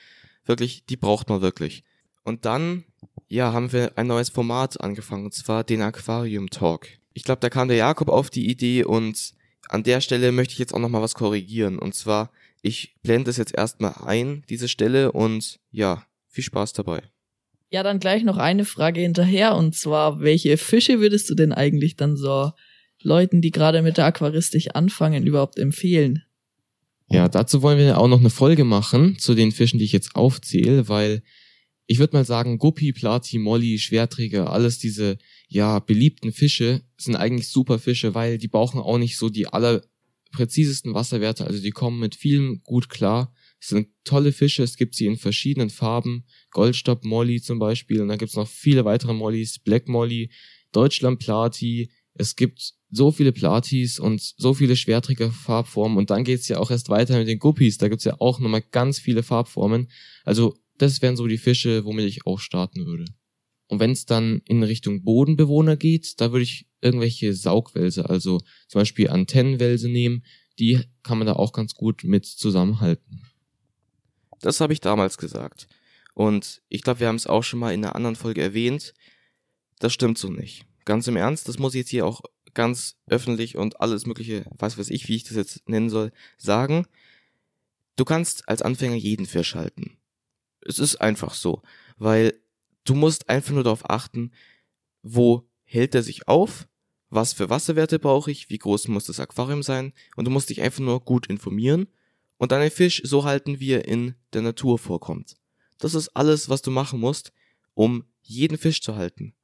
wirklich, 0.49 0.85
die 0.87 0.97
braucht 0.97 1.29
man 1.29 1.43
wirklich. 1.43 1.85
Und 2.25 2.45
dann, 2.45 2.85
ja, 3.29 3.53
haben 3.53 3.73
wir 3.73 3.97
ein 3.97 4.07
neues 4.07 4.31
Format 4.31 4.81
angefangen, 4.81 5.27
und 5.27 5.35
zwar 5.35 5.65
den 5.65 5.83
Aquarium 5.83 6.51
Talk. 6.51 6.89
Ich 7.13 7.25
glaube, 7.25 7.41
da 7.41 7.51
kam 7.51 7.69
der 7.69 7.77
Jakob 7.77 8.09
auf 8.09 8.31
die 8.31 8.49
Idee 8.49 8.85
und 8.85 9.35
an 9.69 9.83
der 9.83 10.01
Stelle 10.01 10.33
möchte 10.33 10.53
ich 10.53 10.59
jetzt 10.59 10.75
auch 10.75 10.79
nochmal 10.79 11.03
was 11.03 11.15
korrigieren. 11.15 11.79
Und 11.79 11.95
zwar, 11.95 12.31
ich 12.63 12.95
blende 13.03 13.31
es 13.31 13.37
jetzt 13.37 13.55
erstmal 13.55 13.95
ein, 14.05 14.45
diese 14.49 14.69
Stelle, 14.69 15.13
und 15.13 15.61
ja, 15.71 16.05
viel 16.29 16.45
Spaß 16.45 16.73
dabei. 16.73 17.03
Ja, 17.71 17.83
dann 17.83 17.99
gleich 17.99 18.23
noch 18.23 18.37
eine 18.37 18.65
Frage 18.65 19.01
hinterher, 19.01 19.57
und 19.57 19.75
zwar, 19.75 20.21
welche 20.21 20.57
Fische 20.57 21.01
würdest 21.01 21.29
du 21.31 21.35
denn 21.35 21.53
eigentlich 21.53 21.97
dann 21.97 22.17
so 22.17 22.53
Leuten, 23.07 23.41
die 23.41 23.53
gerade 23.53 23.83
mit 23.83 23.97
der 23.97 24.07
Aquaristik 24.07 24.75
anfangen, 24.75 25.27
überhaupt 25.27 25.59
empfehlen? 25.59 26.25
Ja, 27.09 27.29
dazu 27.29 27.63
wollen 27.63 27.79
wir 27.79 27.99
auch 27.99 28.09
noch 28.09 28.19
eine 28.19 28.31
Folge 28.31 28.65
machen 28.65 29.17
zu 29.19 29.35
den 29.35 29.53
Fischen, 29.53 29.79
die 29.79 29.85
ich 29.85 29.93
jetzt 29.93 30.17
aufzähle, 30.17 30.89
weil 30.89 31.23
ich 31.87 32.01
würde 32.01 32.17
mal 32.17 32.25
sagen, 32.25 32.59
Guppi, 32.59 32.93
Plati, 32.93 33.39
Molly, 33.39 33.79
Schwerträger, 33.79 34.53
alles 34.53 34.81
diese 34.81 35.19
ja 35.47 35.79
beliebten 35.79 36.33
Fische 36.33 36.83
sind 36.97 37.15
eigentlich 37.15 37.49
super 37.49 37.79
Fische, 37.79 38.15
weil 38.17 38.39
die 38.39 38.49
brauchen 38.49 38.81
auch 38.81 38.99
nicht 38.99 39.17
so 39.17 39.29
die 39.29 39.47
allerpräzisesten 39.47 40.95
Wasserwerte, 40.95 41.47
also 41.47 41.63
die 41.63 41.71
kommen 41.71 42.01
mit 42.01 42.17
vielem 42.17 42.61
gut 42.65 42.89
klar. 42.89 43.33
Es 43.61 43.69
sind 43.69 43.89
tolle 44.03 44.33
Fische, 44.33 44.65
es 44.65 44.77
gibt 44.77 44.97
sie 44.97 45.07
in 45.07 45.17
verschiedenen 45.17 45.71
Farben, 45.71 46.25
Goldstopp 46.51 47.05
Molly 47.05 47.41
zum 47.41 47.61
Beispiel, 47.61 48.01
und 48.03 48.09
dann 48.09 48.19
gibt's 48.19 48.35
noch 48.35 48.49
viele 48.49 48.85
weitere 48.85 49.15
Mollys, 49.15 49.61
Black 49.61 49.87
Molly, 49.87 50.33
Deutschland 50.73 51.21
Plati, 51.21 51.89
es 52.19 52.35
gibt 52.35 52.75
so 52.97 53.13
viele 53.13 53.33
Platis 53.33 53.99
und 53.99 54.21
so 54.21 54.55
viele 54.55 54.77
Schwerträger-Farbformen 54.77 55.99
und 55.99 56.11
dann 56.11 56.25
geht's 56.25 56.49
ja 56.49 56.59
auch 56.59 56.71
erst 56.71 56.89
weiter 56.89 57.19
mit 57.19 57.29
den 57.29 57.39
Guppies. 57.39 57.79
Da 57.79 57.89
gibt's 57.89 58.05
ja 58.05 58.17
auch 58.19 58.41
nochmal 58.41 58.63
ganz 58.63 58.99
viele 58.99 59.23
Farbformen. 59.23 59.89
Also 60.25 60.57
das 60.79 61.03
wären 61.03 61.17
so 61.17 61.27
die 61.27 61.39
Fische, 61.39 61.85
womit 61.85 62.07
ich 62.07 62.27
auch 62.27 62.39
starten 62.39 62.87
würde. 62.87 63.05
Und 63.69 63.81
wenn 63.81 63.91
es 63.91 64.07
dann 64.07 64.43
in 64.45 64.63
Richtung 64.63 65.03
Bodenbewohner 65.03 65.77
geht, 65.77 66.21
da 66.21 66.33
würde 66.33 66.45
ich 66.45 66.67
irgendwelche 66.81 67.35
Saugwälse, 67.35 68.09
also 68.09 68.39
zum 68.69 68.81
Beispiel 68.81 69.09
Antennenwälse 69.09 69.89
nehmen. 69.89 70.25
Die 70.59 70.81
kann 71.03 71.19
man 71.19 71.27
da 71.27 71.35
auch 71.35 71.53
ganz 71.53 71.75
gut 71.75 72.05
mit 72.05 72.27
zusammenhalten. 72.27 73.23
Das 74.41 74.61
habe 74.61 74.73
ich 74.73 74.81
damals 74.81 75.19
gesagt. 75.19 75.67
Und 76.15 76.63
ich 76.69 76.83
glaube, 76.83 77.01
wir 77.01 77.09
haben 77.09 77.17
es 77.17 77.27
auch 77.27 77.43
schon 77.43 77.59
mal 77.59 77.75
in 77.75 77.85
einer 77.85 77.97
anderen 77.97 78.17
Folge 78.17 78.43
erwähnt. 78.43 78.95
Das 79.81 79.93
stimmt 79.93 80.17
so 80.17 80.31
nicht. 80.31 80.65
Ganz 80.85 81.09
im 81.09 81.17
Ernst, 81.17 81.49
das 81.49 81.59
muss 81.59 81.75
ich 81.75 81.81
jetzt 81.81 81.91
hier 81.91 82.07
auch 82.07 82.23
ganz 82.57 82.97
öffentlich 83.07 83.57
und 83.57 83.81
alles 83.81 84.07
mögliche, 84.07 84.47
was 84.59 84.79
weiß 84.79 84.91
ich, 84.91 85.07
wie 85.07 85.15
ich 85.15 85.23
das 85.23 85.37
jetzt 85.37 85.69
nennen 85.69 85.91
soll, 85.91 86.11
sagen. 86.39 86.87
Du 87.95 88.05
kannst 88.05 88.49
als 88.49 88.63
Anfänger 88.63 88.97
jeden 88.97 89.27
Fisch 89.27 89.55
halten. 89.55 89.97
Es 90.63 90.81
ist 90.81 90.97
einfach 90.97 91.35
so, 91.35 91.63
weil 91.97 92.35
du 92.83 92.95
musst 92.95 93.29
einfach 93.29 93.53
nur 93.53 93.63
darauf 93.63 93.89
achten, 93.89 94.33
wo 95.03 95.49
hält 95.63 95.95
er 95.95 96.03
sich 96.03 96.27
auf, 96.27 96.67
was 97.11 97.33
für 97.33 97.51
Wasserwerte 97.51 98.01
brauche 98.01 98.31
ich, 98.31 98.51
wie 98.51 98.59
groß 98.59 98.89
muss 98.89 99.05
das 99.05 99.21
Aquarium 99.21 99.63
sein 99.63 99.93
und 100.17 100.25
du 100.25 100.31
musst 100.31 100.51
dich 100.51 100.61
einfach 100.61 100.81
nur 100.81 101.01
gut 101.01 101.29
informieren 101.29 101.87
und 102.39 102.51
deinen 102.51 102.71
Fisch 102.71 103.01
so 103.05 103.25
halten, 103.25 103.61
wie 103.61 103.71
er 103.71 103.87
in 103.87 104.15
der 104.33 104.43
Natur 104.43 104.79
vorkommt. 104.79 105.37
Das 105.79 105.95
ist 105.95 106.09
alles, 106.17 106.49
was 106.49 106.63
du 106.63 106.71
machen 106.71 106.99
musst, 106.99 107.33
um 107.75 108.05
jeden 108.23 108.59
Fisch 108.59 108.81
zu 108.81 108.97
halten 108.97 109.35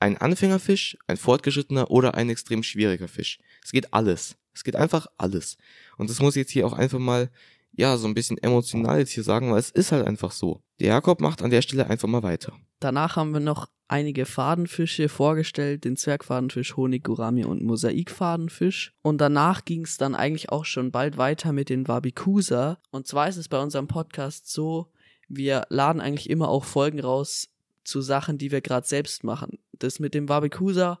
ein 0.00 0.18
Anfängerfisch, 0.18 0.96
ein 1.06 1.16
fortgeschrittener 1.16 1.90
oder 1.90 2.14
ein 2.14 2.30
extrem 2.30 2.62
schwieriger 2.62 3.08
Fisch. 3.08 3.38
Es 3.64 3.72
geht 3.72 3.92
alles. 3.94 4.36
Es 4.52 4.64
geht 4.64 4.76
einfach 4.76 5.06
alles. 5.18 5.56
Und 5.96 6.10
das 6.10 6.20
muss 6.20 6.36
ich 6.36 6.40
jetzt 6.40 6.52
hier 6.52 6.66
auch 6.66 6.72
einfach 6.74 6.98
mal, 6.98 7.30
ja, 7.72 7.96
so 7.96 8.06
ein 8.06 8.14
bisschen 8.14 8.38
emotional 8.38 9.00
jetzt 9.00 9.10
hier 9.10 9.24
sagen, 9.24 9.50
weil 9.50 9.58
es 9.58 9.70
ist 9.70 9.92
halt 9.92 10.06
einfach 10.06 10.30
so. 10.30 10.62
Der 10.78 10.88
Jakob 10.88 11.20
macht 11.20 11.42
an 11.42 11.50
der 11.50 11.62
Stelle 11.62 11.88
einfach 11.88 12.08
mal 12.08 12.22
weiter. 12.22 12.52
Danach 12.80 13.16
haben 13.16 13.32
wir 13.32 13.40
noch 13.40 13.68
einige 13.88 14.26
Fadenfische 14.26 15.08
vorgestellt, 15.08 15.84
den 15.84 15.96
Zwergfadenfisch, 15.96 16.76
Honigurami 16.76 17.44
und 17.44 17.62
Mosaikfadenfisch. 17.62 18.94
Und 19.02 19.20
danach 19.20 19.64
ging 19.64 19.82
es 19.82 19.96
dann 19.96 20.14
eigentlich 20.14 20.50
auch 20.50 20.64
schon 20.64 20.90
bald 20.90 21.16
weiter 21.16 21.52
mit 21.52 21.68
den 21.68 21.88
Wabikusa. 21.88 22.78
Und 22.90 23.06
zwar 23.06 23.28
ist 23.28 23.36
es 23.36 23.48
bei 23.48 23.60
unserem 23.60 23.88
Podcast 23.88 24.50
so, 24.50 24.92
wir 25.28 25.64
laden 25.68 26.00
eigentlich 26.00 26.30
immer 26.30 26.48
auch 26.48 26.64
Folgen 26.64 27.00
raus 27.00 27.48
zu 27.84 28.00
Sachen, 28.00 28.38
die 28.38 28.50
wir 28.50 28.60
gerade 28.60 28.86
selbst 28.86 29.24
machen 29.24 29.58
das 29.78 30.00
mit 30.00 30.14
dem 30.14 30.28
Wabikusa 30.28 30.98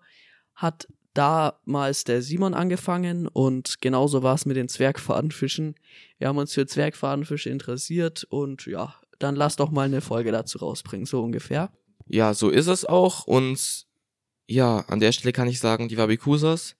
hat 0.54 0.86
damals 1.14 2.04
der 2.04 2.22
Simon 2.22 2.54
angefangen 2.54 3.28
und 3.28 3.80
genauso 3.80 4.22
war 4.22 4.34
es 4.34 4.46
mit 4.46 4.56
den 4.56 4.68
Zwergfadenfischen. 4.68 5.76
Wir 6.18 6.28
haben 6.28 6.38
uns 6.38 6.52
für 6.52 6.66
Zwergfadenfische 6.66 7.50
interessiert 7.50 8.24
und 8.24 8.66
ja, 8.66 8.94
dann 9.18 9.36
lass 9.36 9.56
doch 9.56 9.70
mal 9.70 9.86
eine 9.86 10.00
Folge 10.00 10.32
dazu 10.32 10.58
rausbringen, 10.58 11.06
so 11.06 11.22
ungefähr. 11.22 11.70
Ja, 12.06 12.34
so 12.34 12.50
ist 12.50 12.66
es 12.66 12.84
auch 12.84 13.26
und 13.26 13.86
ja, 14.46 14.80
an 14.88 15.00
der 15.00 15.12
Stelle 15.12 15.32
kann 15.32 15.48
ich 15.48 15.60
sagen, 15.60 15.88
die 15.88 15.96
Wabikusas, 15.96 16.76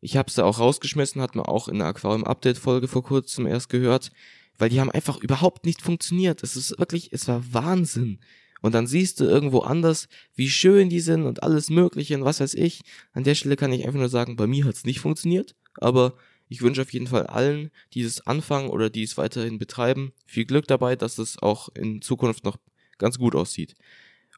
Ich 0.00 0.16
habe 0.16 0.30
sie 0.30 0.44
auch 0.44 0.58
rausgeschmissen, 0.58 1.20
hat 1.20 1.34
man 1.34 1.46
auch 1.46 1.66
in 1.68 1.78
der 1.78 1.88
Aquarium-Update-Folge 1.88 2.88
vor 2.88 3.02
kurzem 3.02 3.46
erst 3.46 3.70
gehört, 3.70 4.12
weil 4.58 4.68
die 4.68 4.80
haben 4.80 4.90
einfach 4.90 5.16
überhaupt 5.16 5.66
nicht 5.66 5.82
funktioniert. 5.82 6.42
Es 6.42 6.56
ist 6.56 6.78
wirklich, 6.78 7.12
es 7.12 7.26
war 7.26 7.42
Wahnsinn. 7.52 8.20
Und 8.64 8.72
dann 8.72 8.86
siehst 8.86 9.20
du 9.20 9.24
irgendwo 9.24 9.58
anders, 9.58 10.08
wie 10.34 10.48
schön 10.48 10.88
die 10.88 11.00
sind 11.00 11.24
und 11.24 11.42
alles 11.42 11.68
Mögliche 11.68 12.16
und 12.16 12.24
was 12.24 12.40
weiß 12.40 12.54
ich. 12.54 12.80
An 13.12 13.22
der 13.22 13.34
Stelle 13.34 13.56
kann 13.56 13.74
ich 13.74 13.84
einfach 13.84 13.98
nur 13.98 14.08
sagen, 14.08 14.36
bei 14.36 14.46
mir 14.46 14.64
hat's 14.64 14.86
nicht 14.86 15.00
funktioniert, 15.00 15.54
aber 15.74 16.14
ich 16.48 16.62
wünsche 16.62 16.80
auf 16.80 16.90
jeden 16.94 17.06
Fall 17.06 17.26
allen, 17.26 17.70
die 17.92 18.00
es 18.00 18.26
anfangen 18.26 18.70
oder 18.70 18.88
die 18.88 19.02
es 19.02 19.18
weiterhin 19.18 19.58
betreiben, 19.58 20.14
viel 20.24 20.46
Glück 20.46 20.66
dabei, 20.66 20.96
dass 20.96 21.18
es 21.18 21.36
auch 21.42 21.68
in 21.74 22.00
Zukunft 22.00 22.44
noch 22.44 22.56
ganz 22.96 23.18
gut 23.18 23.34
aussieht. 23.34 23.74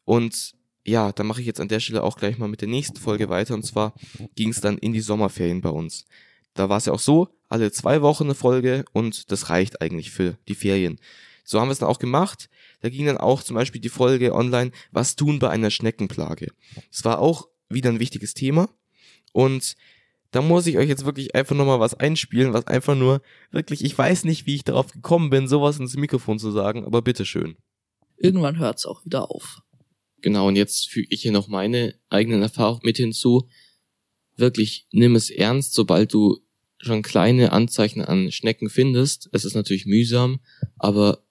Und 0.05 0.57
ja, 0.85 1.13
dann 1.13 1.29
mache 1.29 1.41
ich 1.41 1.47
jetzt 1.47 1.61
an 1.61 1.69
der 1.69 1.79
Stelle 1.79 2.03
auch 2.03 2.17
gleich 2.17 2.37
mal 2.37 2.49
mit 2.49 2.63
der 2.63 2.69
nächsten 2.69 2.97
Folge 2.97 3.29
weiter. 3.29 3.55
Und 3.55 3.65
zwar 3.65 3.95
ging 4.35 4.49
es 4.49 4.61
dann 4.61 4.77
in 4.77 4.93
die 4.93 5.03
Sommerferien 5.03 5.61
bei 5.61 5.71
uns. 5.71 6.05
Da 6.53 6.69
war 6.69 6.79
es 6.79 6.87
ja 6.87 6.93
auch 6.93 6.99
so, 6.99 7.29
alle 7.49 7.71
zwei 7.71 8.03
Wochen 8.03 8.25
eine 8.25 8.35
Folge 8.35 8.87
und 8.93 9.31
das 9.31 9.51
reicht 9.51 9.81
eigentlich 9.81 10.11
für 10.11 10.37
die 10.49 10.57
Ferien. 10.57 10.99
So 11.45 11.61
haben 11.61 11.69
wir 11.69 11.73
es 11.73 11.79
dann 11.79 11.89
auch 11.89 12.01
gemacht. 12.01 12.49
Da 12.81 12.89
ging 12.89 13.07
dann 13.07 13.19
auch 13.19 13.43
zum 13.43 13.55
Beispiel 13.55 13.81
die 13.81 13.89
Folge 13.89 14.35
online, 14.35 14.71
was 14.93 15.17
tun 15.17 15.39
bei 15.39 15.51
einer 15.51 15.71
Schneckenplage. 15.71 16.53
Das 16.91 17.05
war 17.05 17.19
auch 17.19 17.49
wieder 17.69 17.91
ein 17.91 18.01
wichtiges 18.01 18.35
Thema. 18.35 18.69
Und 19.33 19.77
da 20.31 20.43
muss 20.43 20.67
ich 20.67 20.77
euch 20.77 20.89
jetzt 20.89 21.05
wirklich 21.05 21.35
einfach 21.35 21.57
nochmal 21.57 21.81
was 21.81 21.95
einspielen, 21.95 22.53
was 22.53 22.67
einfach 22.67 22.95
nur, 22.95 23.23
wirklich, 23.51 23.85
ich 23.85 23.97
weiß 23.97 24.25
nicht, 24.25 24.47
wie 24.47 24.57
ich 24.57 24.65
darauf 24.65 24.93
gekommen 24.93 25.31
bin, 25.31 25.49
sowas 25.49 25.79
ins 25.79 25.97
Mikrofon 25.97 26.39
zu 26.39 26.51
sagen, 26.51 26.85
aber 26.85 27.03
bitteschön. 27.03 27.57
Irgendwann 28.19 28.59
hört's 28.59 28.87
auch 28.87 29.05
wieder 29.05 29.31
auf. 29.31 29.63
Genau, 30.23 30.49
und 30.49 30.57
jetzt 30.57 30.89
füge 30.89 31.09
ich 31.11 31.23
hier 31.23 31.33
noch 31.33 31.49
meine 31.49 31.95
eigenen 32.09 32.43
Erfahrungen 32.43 32.81
mit 32.83 32.97
hinzu. 32.97 33.49
Wirklich, 34.37 34.87
nimm 34.91 35.15
es 35.15 35.31
ernst, 35.31 35.75
sobald 35.75 36.13
du 36.13 36.39
schon 36.79 37.03
kleine 37.03 37.53
Anzeichen 37.53 38.03
an 38.03 38.33
Schnecken 38.33 38.69
findest. 38.69 39.29
Es 39.33 39.45
ist 39.45 39.55
natürlich 39.55 39.87
mühsam, 39.87 40.41
aber 40.79 41.26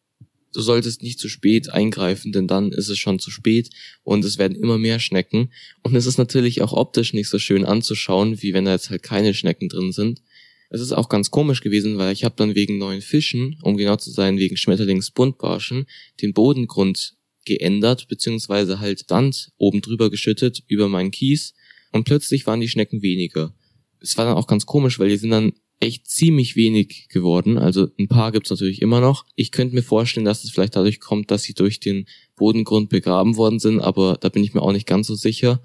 du 0.55 0.61
solltest 0.61 1.03
nicht 1.03 1.19
zu 1.19 1.27
spät 1.27 1.69
eingreifen, 1.69 2.31
denn 2.31 2.47
dann 2.47 2.71
ist 2.71 2.89
es 2.89 2.97
schon 2.97 3.19
zu 3.19 3.31
spät 3.31 3.69
und 4.03 4.23
es 4.23 4.37
werden 4.37 4.57
immer 4.57 4.77
mehr 4.77 4.99
Schnecken. 4.99 5.51
Und 5.83 5.95
es 5.95 6.05
ist 6.05 6.17
natürlich 6.17 6.61
auch 6.61 6.73
optisch 6.73 7.13
nicht 7.13 7.29
so 7.29 7.39
schön 7.39 7.65
anzuschauen, 7.65 8.41
wie 8.41 8.53
wenn 8.53 8.65
da 8.65 8.71
jetzt 8.71 8.89
halt 8.89 9.03
keine 9.03 9.33
Schnecken 9.33 9.69
drin 9.69 9.91
sind. 9.91 10.21
Es 10.69 10.81
ist 10.81 10.93
auch 10.93 11.09
ganz 11.09 11.29
komisch 11.29 11.61
gewesen, 11.61 11.97
weil 11.97 12.13
ich 12.13 12.23
habe 12.23 12.35
dann 12.37 12.55
wegen 12.55 12.77
neuen 12.77 13.01
Fischen, 13.01 13.57
um 13.61 13.77
genau 13.77 13.97
zu 13.97 14.11
sein, 14.11 14.37
wegen 14.37 14.57
Schmetterlingsbuntbarschen, 14.57 15.85
den 16.21 16.33
Bodengrund 16.33 17.15
geändert, 17.45 18.07
beziehungsweise 18.07 18.79
halt 18.79 19.07
Sand 19.07 19.51
oben 19.57 19.81
drüber 19.81 20.09
geschüttet 20.09 20.63
über 20.67 20.89
meinen 20.89 21.11
Kies 21.11 21.53
und 21.91 22.05
plötzlich 22.05 22.47
waren 22.47 22.59
die 22.59 22.67
Schnecken 22.67 23.01
weniger. 23.01 23.53
Es 24.01 24.17
war 24.17 24.25
dann 24.25 24.35
auch 24.35 24.47
ganz 24.47 24.65
komisch, 24.65 24.99
weil 24.99 25.09
die 25.09 25.17
sind 25.17 25.29
dann 25.29 25.53
echt 25.79 26.07
ziemlich 26.07 26.55
wenig 26.55 27.07
geworden. 27.09 27.57
Also 27.57 27.87
ein 27.99 28.07
paar 28.07 28.31
gibt's 28.31 28.49
natürlich 28.49 28.81
immer 28.81 29.01
noch. 29.01 29.25
Ich 29.35 29.51
könnte 29.51 29.75
mir 29.75 29.83
vorstellen, 29.83 30.25
dass 30.25 30.43
es 30.43 30.51
vielleicht 30.51 30.75
dadurch 30.75 30.99
kommt, 30.99 31.31
dass 31.31 31.43
sie 31.43 31.53
durch 31.53 31.79
den 31.79 32.07
Bodengrund 32.35 32.89
begraben 32.89 33.37
worden 33.37 33.59
sind, 33.59 33.79
aber 33.79 34.17
da 34.19 34.29
bin 34.29 34.43
ich 34.43 34.53
mir 34.53 34.61
auch 34.61 34.71
nicht 34.71 34.87
ganz 34.87 35.07
so 35.07 35.15
sicher. 35.15 35.61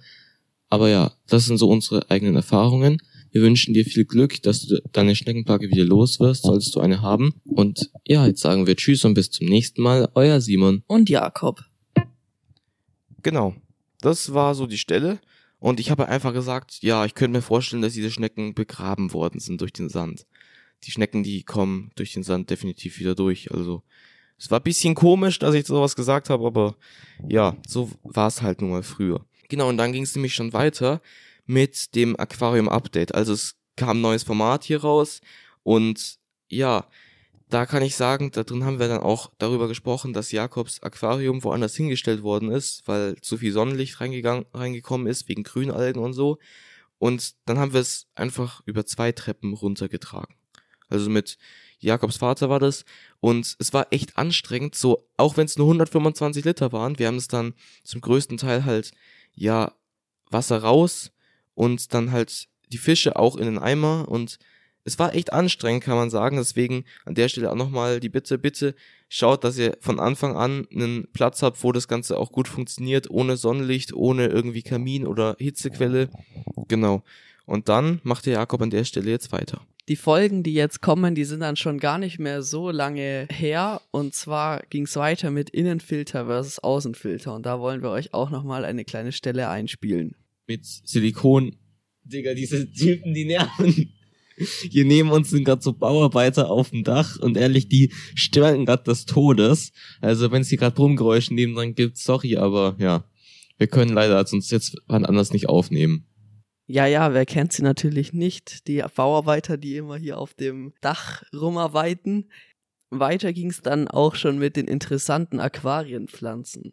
Aber 0.68 0.88
ja, 0.88 1.12
das 1.26 1.46
sind 1.46 1.58
so 1.58 1.68
unsere 1.68 2.10
eigenen 2.10 2.36
Erfahrungen. 2.36 3.02
Wir 3.32 3.42
wünschen 3.42 3.74
dir 3.74 3.84
viel 3.84 4.04
Glück, 4.04 4.42
dass 4.42 4.66
du 4.66 4.82
deine 4.92 5.14
Schneckenplage 5.14 5.70
wieder 5.70 5.84
los 5.84 6.18
wirst, 6.18 6.44
solltest 6.44 6.74
du 6.74 6.80
eine 6.80 7.00
haben. 7.00 7.34
Und 7.44 7.90
ja, 8.06 8.26
jetzt 8.26 8.40
sagen 8.40 8.66
wir 8.66 8.76
Tschüss 8.76 9.04
und 9.04 9.14
bis 9.14 9.30
zum 9.30 9.46
nächsten 9.46 9.82
Mal. 9.82 10.08
Euer 10.14 10.40
Simon. 10.40 10.82
Und 10.86 11.08
Jakob. 11.08 11.64
Genau. 13.22 13.54
Das 14.00 14.32
war 14.32 14.54
so 14.54 14.66
die 14.66 14.78
Stelle. 14.78 15.20
Und 15.60 15.78
ich 15.78 15.90
habe 15.90 16.08
einfach 16.08 16.32
gesagt, 16.32 16.78
ja, 16.82 17.04
ich 17.04 17.14
könnte 17.14 17.38
mir 17.38 17.42
vorstellen, 17.42 17.82
dass 17.82 17.92
diese 17.92 18.10
Schnecken 18.10 18.54
begraben 18.54 19.12
worden 19.12 19.40
sind 19.40 19.60
durch 19.60 19.72
den 19.72 19.90
Sand. 19.90 20.26
Die 20.84 20.90
Schnecken, 20.90 21.22
die 21.22 21.42
kommen 21.42 21.92
durch 21.94 22.14
den 22.14 22.22
Sand 22.22 22.48
definitiv 22.48 22.98
wieder 22.98 23.14
durch. 23.14 23.52
Also 23.52 23.82
es 24.38 24.50
war 24.50 24.58
bisschen 24.58 24.94
komisch, 24.94 25.38
dass 25.38 25.54
ich 25.54 25.66
sowas 25.66 25.94
gesagt 25.94 26.30
habe, 26.30 26.46
aber 26.46 26.76
ja, 27.28 27.56
so 27.66 27.90
war 28.02 28.26
es 28.28 28.40
halt 28.40 28.62
nun 28.62 28.70
mal 28.70 28.82
früher. 28.82 29.26
Genau, 29.50 29.68
und 29.68 29.76
dann 29.76 29.92
ging 29.92 30.04
es 30.04 30.14
nämlich 30.14 30.34
schon 30.34 30.54
weiter 30.54 31.02
mit 31.44 31.94
dem 31.94 32.18
Aquarium-Update. 32.18 33.14
Also 33.14 33.34
es 33.34 33.56
kam 33.76 33.98
ein 33.98 34.00
neues 34.00 34.22
Format 34.22 34.64
hier 34.64 34.80
raus 34.80 35.20
und 35.62 36.18
ja, 36.48 36.86
da 37.50 37.66
kann 37.66 37.82
ich 37.82 37.96
sagen, 37.96 38.30
da 38.30 38.44
drin 38.44 38.64
haben 38.64 38.78
wir 38.78 38.88
dann 38.88 39.02
auch 39.02 39.30
darüber 39.38 39.68
gesprochen, 39.68 40.12
dass 40.12 40.32
Jakobs 40.32 40.82
Aquarium 40.82 41.42
woanders 41.44 41.74
hingestellt 41.76 42.22
worden 42.22 42.50
ist, 42.50 42.86
weil 42.86 43.16
zu 43.20 43.36
viel 43.36 43.52
Sonnenlicht 43.52 44.00
reingegangen, 44.00 44.46
reingekommen 44.54 45.06
ist, 45.06 45.28
wegen 45.28 45.42
Grünalgen 45.42 46.02
und 46.02 46.12
so. 46.12 46.38
Und 46.98 47.34
dann 47.46 47.58
haben 47.58 47.72
wir 47.72 47.80
es 47.80 48.06
einfach 48.14 48.62
über 48.66 48.86
zwei 48.86 49.12
Treppen 49.12 49.54
runtergetragen. 49.54 50.34
Also 50.88 51.10
mit 51.10 51.38
Jakobs 51.78 52.18
Vater 52.18 52.50
war 52.50 52.60
das. 52.60 52.84
Und 53.20 53.56
es 53.58 53.72
war 53.72 53.88
echt 53.90 54.18
anstrengend, 54.18 54.74
so, 54.74 55.08
auch 55.16 55.36
wenn 55.36 55.46
es 55.46 55.56
nur 55.56 55.66
125 55.66 56.44
Liter 56.44 56.72
waren. 56.72 56.98
Wir 56.98 57.06
haben 57.06 57.16
es 57.16 57.28
dann 57.28 57.54
zum 57.84 58.00
größten 58.00 58.36
Teil 58.36 58.64
halt, 58.64 58.92
ja, 59.34 59.72
Wasser 60.30 60.62
raus 60.62 61.10
und 61.54 61.92
dann 61.94 62.12
halt 62.12 62.48
die 62.72 62.78
Fische 62.78 63.16
auch 63.16 63.36
in 63.36 63.46
den 63.46 63.58
Eimer 63.58 64.08
und 64.08 64.38
es 64.84 64.98
war 64.98 65.14
echt 65.14 65.32
anstrengend, 65.32 65.84
kann 65.84 65.96
man 65.96 66.10
sagen. 66.10 66.36
Deswegen 66.36 66.84
an 67.04 67.14
der 67.14 67.28
Stelle 67.28 67.50
auch 67.50 67.56
nochmal 67.56 68.00
die 68.00 68.08
Bitte, 68.08 68.38
bitte 68.38 68.74
schaut, 69.08 69.44
dass 69.44 69.58
ihr 69.58 69.76
von 69.80 70.00
Anfang 70.00 70.36
an 70.36 70.66
einen 70.72 71.08
Platz 71.12 71.42
habt, 71.42 71.62
wo 71.62 71.72
das 71.72 71.88
Ganze 71.88 72.18
auch 72.18 72.32
gut 72.32 72.48
funktioniert, 72.48 73.10
ohne 73.10 73.36
Sonnenlicht, 73.36 73.92
ohne 73.92 74.26
irgendwie 74.26 74.62
Kamin 74.62 75.06
oder 75.06 75.36
Hitzequelle. 75.38 76.08
Genau. 76.68 77.02
Und 77.46 77.68
dann 77.68 78.00
macht 78.04 78.26
der 78.26 78.34
Jakob 78.34 78.62
an 78.62 78.70
der 78.70 78.84
Stelle 78.84 79.10
jetzt 79.10 79.32
weiter. 79.32 79.60
Die 79.88 79.96
Folgen, 79.96 80.44
die 80.44 80.54
jetzt 80.54 80.82
kommen, 80.82 81.16
die 81.16 81.24
sind 81.24 81.40
dann 81.40 81.56
schon 81.56 81.78
gar 81.78 81.98
nicht 81.98 82.20
mehr 82.20 82.42
so 82.42 82.70
lange 82.70 83.26
her. 83.30 83.80
Und 83.90 84.14
zwar 84.14 84.62
ging 84.70 84.84
es 84.84 84.94
weiter 84.94 85.32
mit 85.32 85.50
Innenfilter 85.50 86.26
versus 86.26 86.60
Außenfilter. 86.60 87.34
Und 87.34 87.44
da 87.44 87.58
wollen 87.58 87.82
wir 87.82 87.90
euch 87.90 88.14
auch 88.14 88.30
nochmal 88.30 88.64
eine 88.64 88.84
kleine 88.84 89.10
Stelle 89.10 89.48
einspielen. 89.48 90.14
Mit 90.46 90.64
Silikon. 90.64 91.56
Digga, 92.04 92.34
diese 92.34 92.70
Typen, 92.70 93.14
die 93.14 93.24
nerven. 93.24 93.94
Hier 94.70 94.84
neben 94.84 95.10
uns 95.10 95.30
sind 95.30 95.44
gerade 95.44 95.62
so 95.62 95.72
Bauarbeiter 95.72 96.50
auf 96.50 96.70
dem 96.70 96.84
Dach 96.84 97.18
und 97.18 97.36
ehrlich, 97.36 97.68
die 97.68 97.92
stören 98.14 98.66
gerade 98.66 98.84
des 98.84 99.06
Todes. 99.06 99.72
Also 100.00 100.30
wenn 100.30 100.42
es 100.42 100.48
hier 100.48 100.58
gerade 100.58 100.74
Brummgeräusche 100.74 101.34
nebendran 101.34 101.74
gibt, 101.74 101.98
sorry, 101.98 102.36
aber 102.36 102.76
ja, 102.78 103.04
wir 103.58 103.66
können 103.66 103.92
leider 103.92 104.26
sonst 104.26 104.50
jetzt 104.50 104.76
wann 104.86 105.04
anders 105.04 105.32
nicht 105.32 105.48
aufnehmen. 105.48 106.06
Ja, 106.66 106.86
ja, 106.86 107.12
wer 107.12 107.26
kennt 107.26 107.52
sie 107.52 107.62
natürlich 107.62 108.12
nicht? 108.12 108.68
Die 108.68 108.82
Bauarbeiter, 108.94 109.56
die 109.56 109.76
immer 109.76 109.96
hier 109.96 110.18
auf 110.18 110.34
dem 110.34 110.72
Dach 110.80 111.24
rumarbeiten. 111.34 112.30
Weiter 112.90 113.32
ging 113.32 113.50
es 113.50 113.60
dann 113.60 113.88
auch 113.88 114.14
schon 114.14 114.38
mit 114.38 114.56
den 114.56 114.66
interessanten 114.66 115.40
Aquarienpflanzen. 115.40 116.72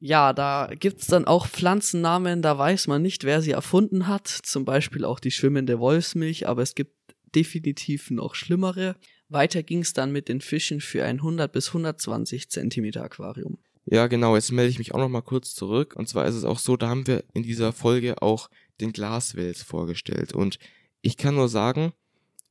Ja, 0.00 0.32
da 0.32 0.70
gibt's 0.78 1.06
dann 1.08 1.24
auch 1.24 1.48
Pflanzennamen, 1.48 2.40
da 2.40 2.56
weiß 2.56 2.86
man 2.86 3.02
nicht, 3.02 3.24
wer 3.24 3.42
sie 3.42 3.50
erfunden 3.50 4.06
hat. 4.06 4.28
Zum 4.28 4.64
Beispiel 4.64 5.04
auch 5.04 5.18
die 5.18 5.32
schwimmende 5.32 5.80
Wolfsmilch, 5.80 6.46
aber 6.46 6.62
es 6.62 6.74
gibt 6.74 6.97
definitiv 7.34 8.10
noch 8.10 8.34
schlimmere. 8.34 8.96
Weiter 9.28 9.62
ging's 9.62 9.92
dann 9.92 10.12
mit 10.12 10.28
den 10.28 10.40
Fischen 10.40 10.80
für 10.80 11.04
ein 11.04 11.16
100 11.16 11.50
bis 11.52 11.68
120 11.68 12.48
Zentimeter 12.48 13.02
Aquarium. 13.02 13.58
Ja, 13.86 14.06
genau, 14.06 14.34
jetzt 14.34 14.52
melde 14.52 14.70
ich 14.70 14.78
mich 14.78 14.92
auch 14.94 14.98
noch 14.98 15.08
mal 15.08 15.22
kurz 15.22 15.54
zurück. 15.54 15.96
Und 15.96 16.08
zwar 16.08 16.26
ist 16.26 16.34
es 16.34 16.44
auch 16.44 16.58
so, 16.58 16.76
da 16.76 16.88
haben 16.88 17.06
wir 17.06 17.24
in 17.32 17.42
dieser 17.42 17.72
Folge 17.72 18.20
auch 18.22 18.50
den 18.80 18.92
Glaswels 18.92 19.62
vorgestellt. 19.62 20.34
Und 20.34 20.58
ich 21.00 21.16
kann 21.16 21.34
nur 21.34 21.48
sagen, 21.48 21.92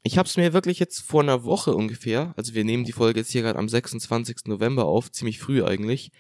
ich 0.04 0.18
habe 0.18 0.28
es 0.28 0.38
mir 0.38 0.54
wirklich 0.54 0.80
jetzt 0.80 1.02
vor 1.02 1.22
einer 1.22 1.44
Woche 1.44 1.76
ungefähr, 1.76 2.34
also 2.38 2.54
wir 2.54 2.64
nehmen 2.64 2.86
die 2.86 2.94
Folge 2.94 3.20
jetzt 3.20 3.32
hier 3.32 3.42
gerade 3.42 3.60
am 3.60 3.70
26. 3.70 4.46
November 4.46 4.86
auf, 4.86 5.12
ziemlich 5.12 5.40
früh 5.40 5.64
eigentlich. 5.64 6.12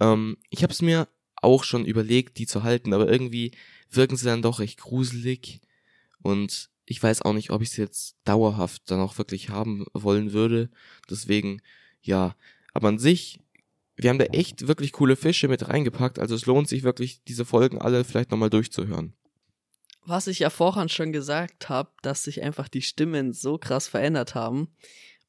Ähm, 0.00 0.36
ich 0.48 0.62
habe 0.62 0.72
es 0.72 0.80
mir 0.80 1.08
auch 1.36 1.64
schon 1.64 1.84
überlegt, 1.84 2.38
die 2.38 2.46
zu 2.46 2.62
halten, 2.62 2.94
aber 2.94 3.10
irgendwie 3.10 3.52
wirken 3.90 4.16
sie 4.16 4.26
dann 4.26 4.42
doch 4.42 4.60
recht 4.60 4.80
gruselig. 4.80 5.60
Und 6.22 6.70
ich 6.92 7.02
weiß 7.02 7.22
auch 7.22 7.32
nicht, 7.32 7.50
ob 7.50 7.62
ich 7.62 7.70
es 7.70 7.76
jetzt 7.78 8.16
dauerhaft 8.24 8.82
dann 8.90 9.00
auch 9.00 9.16
wirklich 9.16 9.48
haben 9.48 9.86
wollen 9.94 10.34
würde. 10.34 10.70
Deswegen, 11.08 11.62
ja. 12.02 12.36
Aber 12.74 12.88
an 12.88 12.98
sich, 12.98 13.40
wir 13.96 14.10
haben 14.10 14.18
da 14.18 14.26
echt 14.26 14.68
wirklich 14.68 14.92
coole 14.92 15.16
Fische 15.16 15.48
mit 15.48 15.66
reingepackt. 15.68 16.18
Also 16.18 16.34
es 16.34 16.44
lohnt 16.44 16.68
sich 16.68 16.82
wirklich, 16.82 17.24
diese 17.24 17.46
Folgen 17.46 17.80
alle 17.80 18.04
vielleicht 18.04 18.30
nochmal 18.30 18.50
durchzuhören. 18.50 19.14
Was 20.04 20.26
ich 20.26 20.40
ja 20.40 20.50
vorhin 20.50 20.90
schon 20.90 21.12
gesagt 21.12 21.70
habe, 21.70 21.90
dass 22.02 22.24
sich 22.24 22.42
einfach 22.42 22.68
die 22.68 22.82
Stimmen 22.82 23.32
so 23.32 23.56
krass 23.56 23.88
verändert 23.88 24.34
haben. 24.34 24.68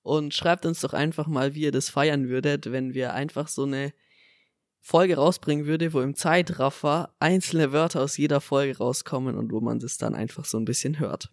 Und 0.01 0.33
schreibt 0.33 0.65
uns 0.65 0.81
doch 0.81 0.91
einfach 0.91 1.27
mal, 1.27 1.55
wie 1.55 1.61
ihr 1.61 1.71
das 1.71 1.89
feiern 1.89 2.27
würdet, 2.27 2.73
wenn 2.73 2.93
wir 2.93 3.13
einfach 3.13 3.47
so 3.47 3.63
eine 3.63 3.93
Folge 4.81 5.15
rausbringen 5.15 5.65
würde, 5.65 5.93
wo 5.93 6.01
im 6.01 6.13
Zeitraffer 6.13 7.15
einzelne 7.19 7.71
Wörter 7.71 8.01
aus 8.01 8.17
jeder 8.17 8.41
Folge 8.41 8.79
rauskommen 8.79 9.37
und 9.37 9.53
wo 9.53 9.61
man 9.61 9.79
das 9.79 9.97
dann 9.97 10.13
einfach 10.13 10.43
so 10.43 10.57
ein 10.57 10.65
bisschen 10.65 10.99
hört. 10.99 11.31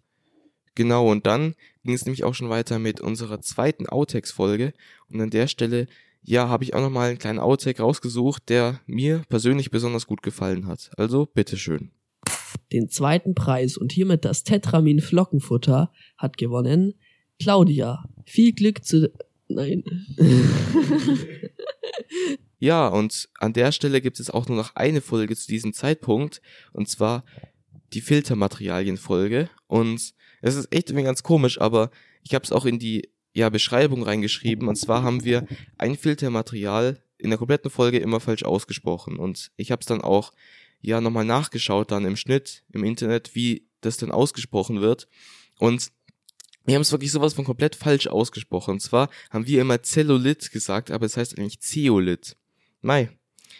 Genau, 0.75 1.09
und 1.09 1.25
dann 1.25 1.55
ging 1.83 1.93
es 1.93 2.05
nämlich 2.05 2.23
auch 2.23 2.33
schon 2.33 2.49
weiter 2.49 2.79
mit 2.79 3.01
unserer 3.01 3.41
zweiten 3.41 3.87
Outtakes-Folge. 3.87 4.73
Und 5.09 5.21
an 5.21 5.29
der 5.29 5.47
Stelle, 5.47 5.87
ja, 6.21 6.47
habe 6.47 6.63
ich 6.63 6.73
auch 6.73 6.81
nochmal 6.81 7.09
einen 7.09 7.17
kleinen 7.19 7.39
Outtake 7.39 7.81
rausgesucht, 7.81 8.49
der 8.49 8.79
mir 8.85 9.23
persönlich 9.29 9.71
besonders 9.71 10.07
gut 10.07 10.21
gefallen 10.21 10.67
hat. 10.67 10.91
Also, 10.97 11.25
bitteschön. 11.25 11.91
Den 12.71 12.89
zweiten 12.89 13.35
Preis 13.35 13.77
und 13.77 13.91
hiermit 13.91 14.23
das 14.23 14.43
Tetramin 14.43 15.01
Flockenfutter 15.01 15.91
hat 16.17 16.37
gewonnen 16.37 16.93
Claudia. 17.39 18.05
Viel 18.25 18.53
Glück 18.53 18.85
zu. 18.85 19.11
Nein. 19.47 19.83
Ja, 22.61 22.87
und 22.89 23.27
an 23.39 23.53
der 23.53 23.71
Stelle 23.71 24.01
gibt 24.01 24.19
es 24.19 24.29
auch 24.29 24.47
nur 24.47 24.55
noch 24.55 24.75
eine 24.75 25.01
Folge 25.01 25.35
zu 25.35 25.47
diesem 25.47 25.73
Zeitpunkt, 25.73 26.43
und 26.73 26.87
zwar 26.87 27.25
die 27.93 28.01
Filtermaterialien-Folge. 28.01 29.49
Und 29.65 30.13
es 30.41 30.55
ist 30.55 30.73
echt 30.73 30.89
irgendwie 30.89 31.05
ganz 31.05 31.23
komisch, 31.23 31.61
aber 31.61 31.91
ich 32.23 32.33
habe 32.33 32.43
es 32.43 32.51
auch 32.51 32.65
in 32.65 32.79
die 32.79 33.09
ja, 33.33 33.49
Beschreibung 33.49 34.03
reingeschrieben. 34.03 34.67
Und 34.67 34.75
zwar 34.75 35.03
haben 35.03 35.23
wir 35.23 35.45
ein 35.77 35.95
Filtermaterial 35.95 37.01
in 37.17 37.29
der 37.29 37.37
kompletten 37.37 37.71
Folge 37.71 37.99
immer 37.99 38.19
falsch 38.19 38.43
ausgesprochen. 38.43 39.17
Und 39.17 39.51
ich 39.55 39.71
habe 39.71 39.81
es 39.81 39.85
dann 39.85 40.01
auch 40.01 40.33
ja 40.81 40.99
nochmal 40.99 41.25
nachgeschaut 41.25 41.91
dann 41.91 42.05
im 42.05 42.15
Schnitt 42.15 42.63
im 42.73 42.83
Internet, 42.83 43.35
wie 43.35 43.67
das 43.81 43.97
denn 43.97 44.11
ausgesprochen 44.11 44.81
wird. 44.81 45.07
Und 45.59 45.91
wir 46.65 46.75
haben 46.75 46.81
es 46.81 46.91
wirklich 46.91 47.11
sowas 47.11 47.33
von 47.33 47.45
komplett 47.45 47.75
falsch 47.75 48.07
ausgesprochen. 48.07 48.71
Und 48.71 48.79
zwar 48.81 49.09
haben 49.29 49.47
wir 49.47 49.61
immer 49.61 49.81
Zellulit 49.81 50.51
gesagt, 50.51 50.91
aber 50.91 51.05
es 51.05 51.17
heißt 51.17 51.37
eigentlich 51.37 51.61
Zeolit. 51.61 52.35
Mei, 52.81 53.09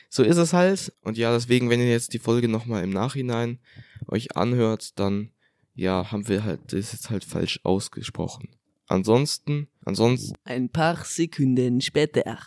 so 0.10 0.24
ist 0.24 0.38
es 0.38 0.54
halt. 0.54 0.94
Und 1.02 1.18
ja, 1.18 1.32
deswegen, 1.32 1.70
wenn 1.70 1.80
ihr 1.80 1.90
jetzt 1.90 2.14
die 2.14 2.20
Folge 2.20 2.48
nochmal 2.48 2.84
im 2.84 2.90
Nachhinein 2.90 3.60
euch 4.08 4.36
anhört, 4.36 5.00
dann 5.00 5.32
ja, 5.74 6.12
haben 6.12 6.28
wir 6.28 6.44
halt 6.44 6.60
das 6.74 6.92
jetzt 6.94 7.10
halt 7.10 7.24
falsch 7.24 7.60
ausgesprochen. 7.64 8.50
Ansonsten, 8.88 9.68
ansonsten, 9.86 10.36
Ein 10.44 10.70
paar 10.70 10.98
Sekunden 11.06 11.80
später. 11.82 12.38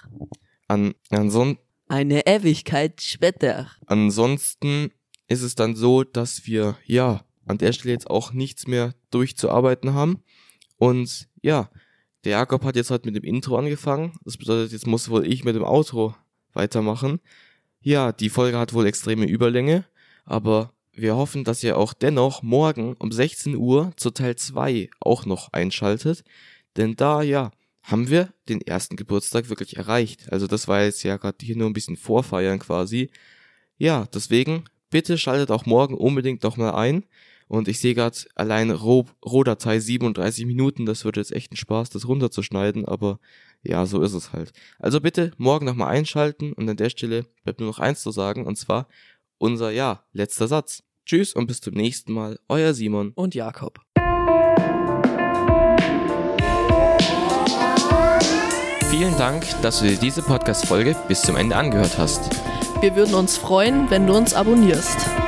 an, 0.69 0.95
anson, 1.11 1.59
Eine 1.89 2.27
Ewigkeit 2.27 3.01
später. 3.01 3.71
ansonsten 3.87 4.91
ist 5.27 5.43
es 5.43 5.55
dann 5.55 5.75
so, 5.75 6.05
dass 6.05 6.47
wir 6.47 6.77
ja 6.85 7.25
an 7.47 7.59
der 7.59 7.73
Stelle 7.73 7.93
jetzt 7.95 8.11
auch 8.11 8.33
nichts 8.33 8.67
mehr 8.67 8.95
durchzuarbeiten 9.11 9.95
haben. 9.95 10.23
Und 10.77 11.29
ja, 11.43 11.71
der 12.25 12.33
Jakob 12.33 12.65
hat 12.65 12.77
jetzt 12.77 12.91
halt 12.91 13.07
mit 13.07 13.17
dem 13.17 13.25
Intro 13.25 13.57
angefangen. 13.57 14.13
Das 14.25 14.37
bedeutet, 14.37 14.73
jetzt 14.73 14.87
muss 14.87 15.09
wohl 15.09 15.27
ich 15.27 15.45
mit 15.45 15.55
dem 15.57 15.65
Outro 15.65 16.15
weitermachen. 16.53 17.21
Ja, 17.81 18.13
die 18.13 18.31
Folge 18.31 18.59
hat 18.59 18.73
wohl 18.73 18.87
extreme 18.87 19.27
Überlänge, 19.27 19.85
aber 20.25 20.73
wir 20.97 21.17
hoffen, 21.17 21.45
dass 21.45 21.63
ihr 21.63 21.77
auch 21.77 21.93
dennoch 21.93 22.43
morgen 22.43 22.95
um 22.99 23.13
16 23.13 23.57
Uhr 23.57 23.93
zu 23.97 24.11
Teil 24.11 24.37
2 24.37 24.91
auch 25.01 25.27
noch 25.27 25.53
einschaltet. 25.53 26.25
Denn 26.77 26.97
da, 26.97 27.23
ja, 27.23 27.51
haben 27.83 28.09
wir 28.09 28.33
den 28.49 28.61
ersten 28.61 28.97
Geburtstag 28.97 29.49
wirklich 29.49 29.77
erreicht. 29.77 30.33
Also 30.33 30.47
das 30.47 30.69
war 30.69 30.83
jetzt 30.83 31.03
ja 31.03 31.17
gerade 31.17 31.45
hier 31.45 31.57
nur 31.57 31.69
ein 31.69 31.75
bisschen 31.75 31.97
vorfeiern 31.97 32.59
quasi. 32.59 33.11
Ja, 33.77 34.07
deswegen 34.13 34.65
bitte 34.91 35.19
schaltet 35.19 35.51
auch 35.51 35.67
morgen 35.67 35.95
unbedingt 35.95 36.43
noch 36.43 36.57
mal 36.57 36.75
ein. 36.75 37.05
Und 37.47 37.69
ich 37.69 37.79
sehe 37.79 37.95
gerade 37.95 38.17
allein 38.35 38.71
Roh- 38.71 39.07
Rohdatei 39.25 39.79
37 39.79 40.47
Minuten, 40.47 40.87
das 40.87 41.05
wird 41.05 41.19
jetzt 41.19 41.33
echt 41.33 41.53
ein 41.53 41.57
Spaß, 41.57 41.91
das 41.91 42.09
runterzuschneiden, 42.09 42.87
aber 42.87 43.21
ja, 43.63 43.85
so 43.87 44.01
ist 44.01 44.15
es 44.15 44.33
halt. 44.33 44.53
Also 44.79 45.01
bitte 45.01 45.33
morgen 45.37 45.67
nochmal 45.67 45.95
einschalten 45.95 46.55
und 46.55 46.69
an 46.69 46.77
der 46.77 46.91
Stelle 46.91 47.27
bleibt 47.45 47.61
nur 47.61 47.69
noch 47.69 47.79
eins 47.79 48.01
zu 48.01 48.11
sagen, 48.11 48.47
und 48.47 48.57
zwar 48.57 48.89
unser, 49.38 49.70
ja, 49.70 50.05
letzter 50.12 50.49
Satz. 50.49 50.83
Tschüss 51.07 51.35
und 51.35 51.47
bis 51.47 51.61
zum 51.61 51.75
nächsten 51.75 52.12
Mal, 52.12 52.38
euer 52.49 52.73
Simon. 52.73 53.12
Und 53.14 53.35
Jakob. 53.35 53.81
Vielen 58.90 59.18
Dank, 59.18 59.44
dass 59.62 59.81
du 59.81 59.87
dir 59.87 59.97
diese 59.97 60.23
Podcast-Folge 60.23 60.97
bis 61.09 61.23
zum 61.23 61.37
Ende 61.37 61.57
angehört 61.57 61.99
hast. 61.99 62.31
Wir 62.81 62.94
würden 62.97 63.14
uns 63.14 63.37
freuen, 63.37 63.90
wenn 63.90 64.07
du 64.07 64.14
uns 64.14 64.35
abonnierst. 64.35 65.24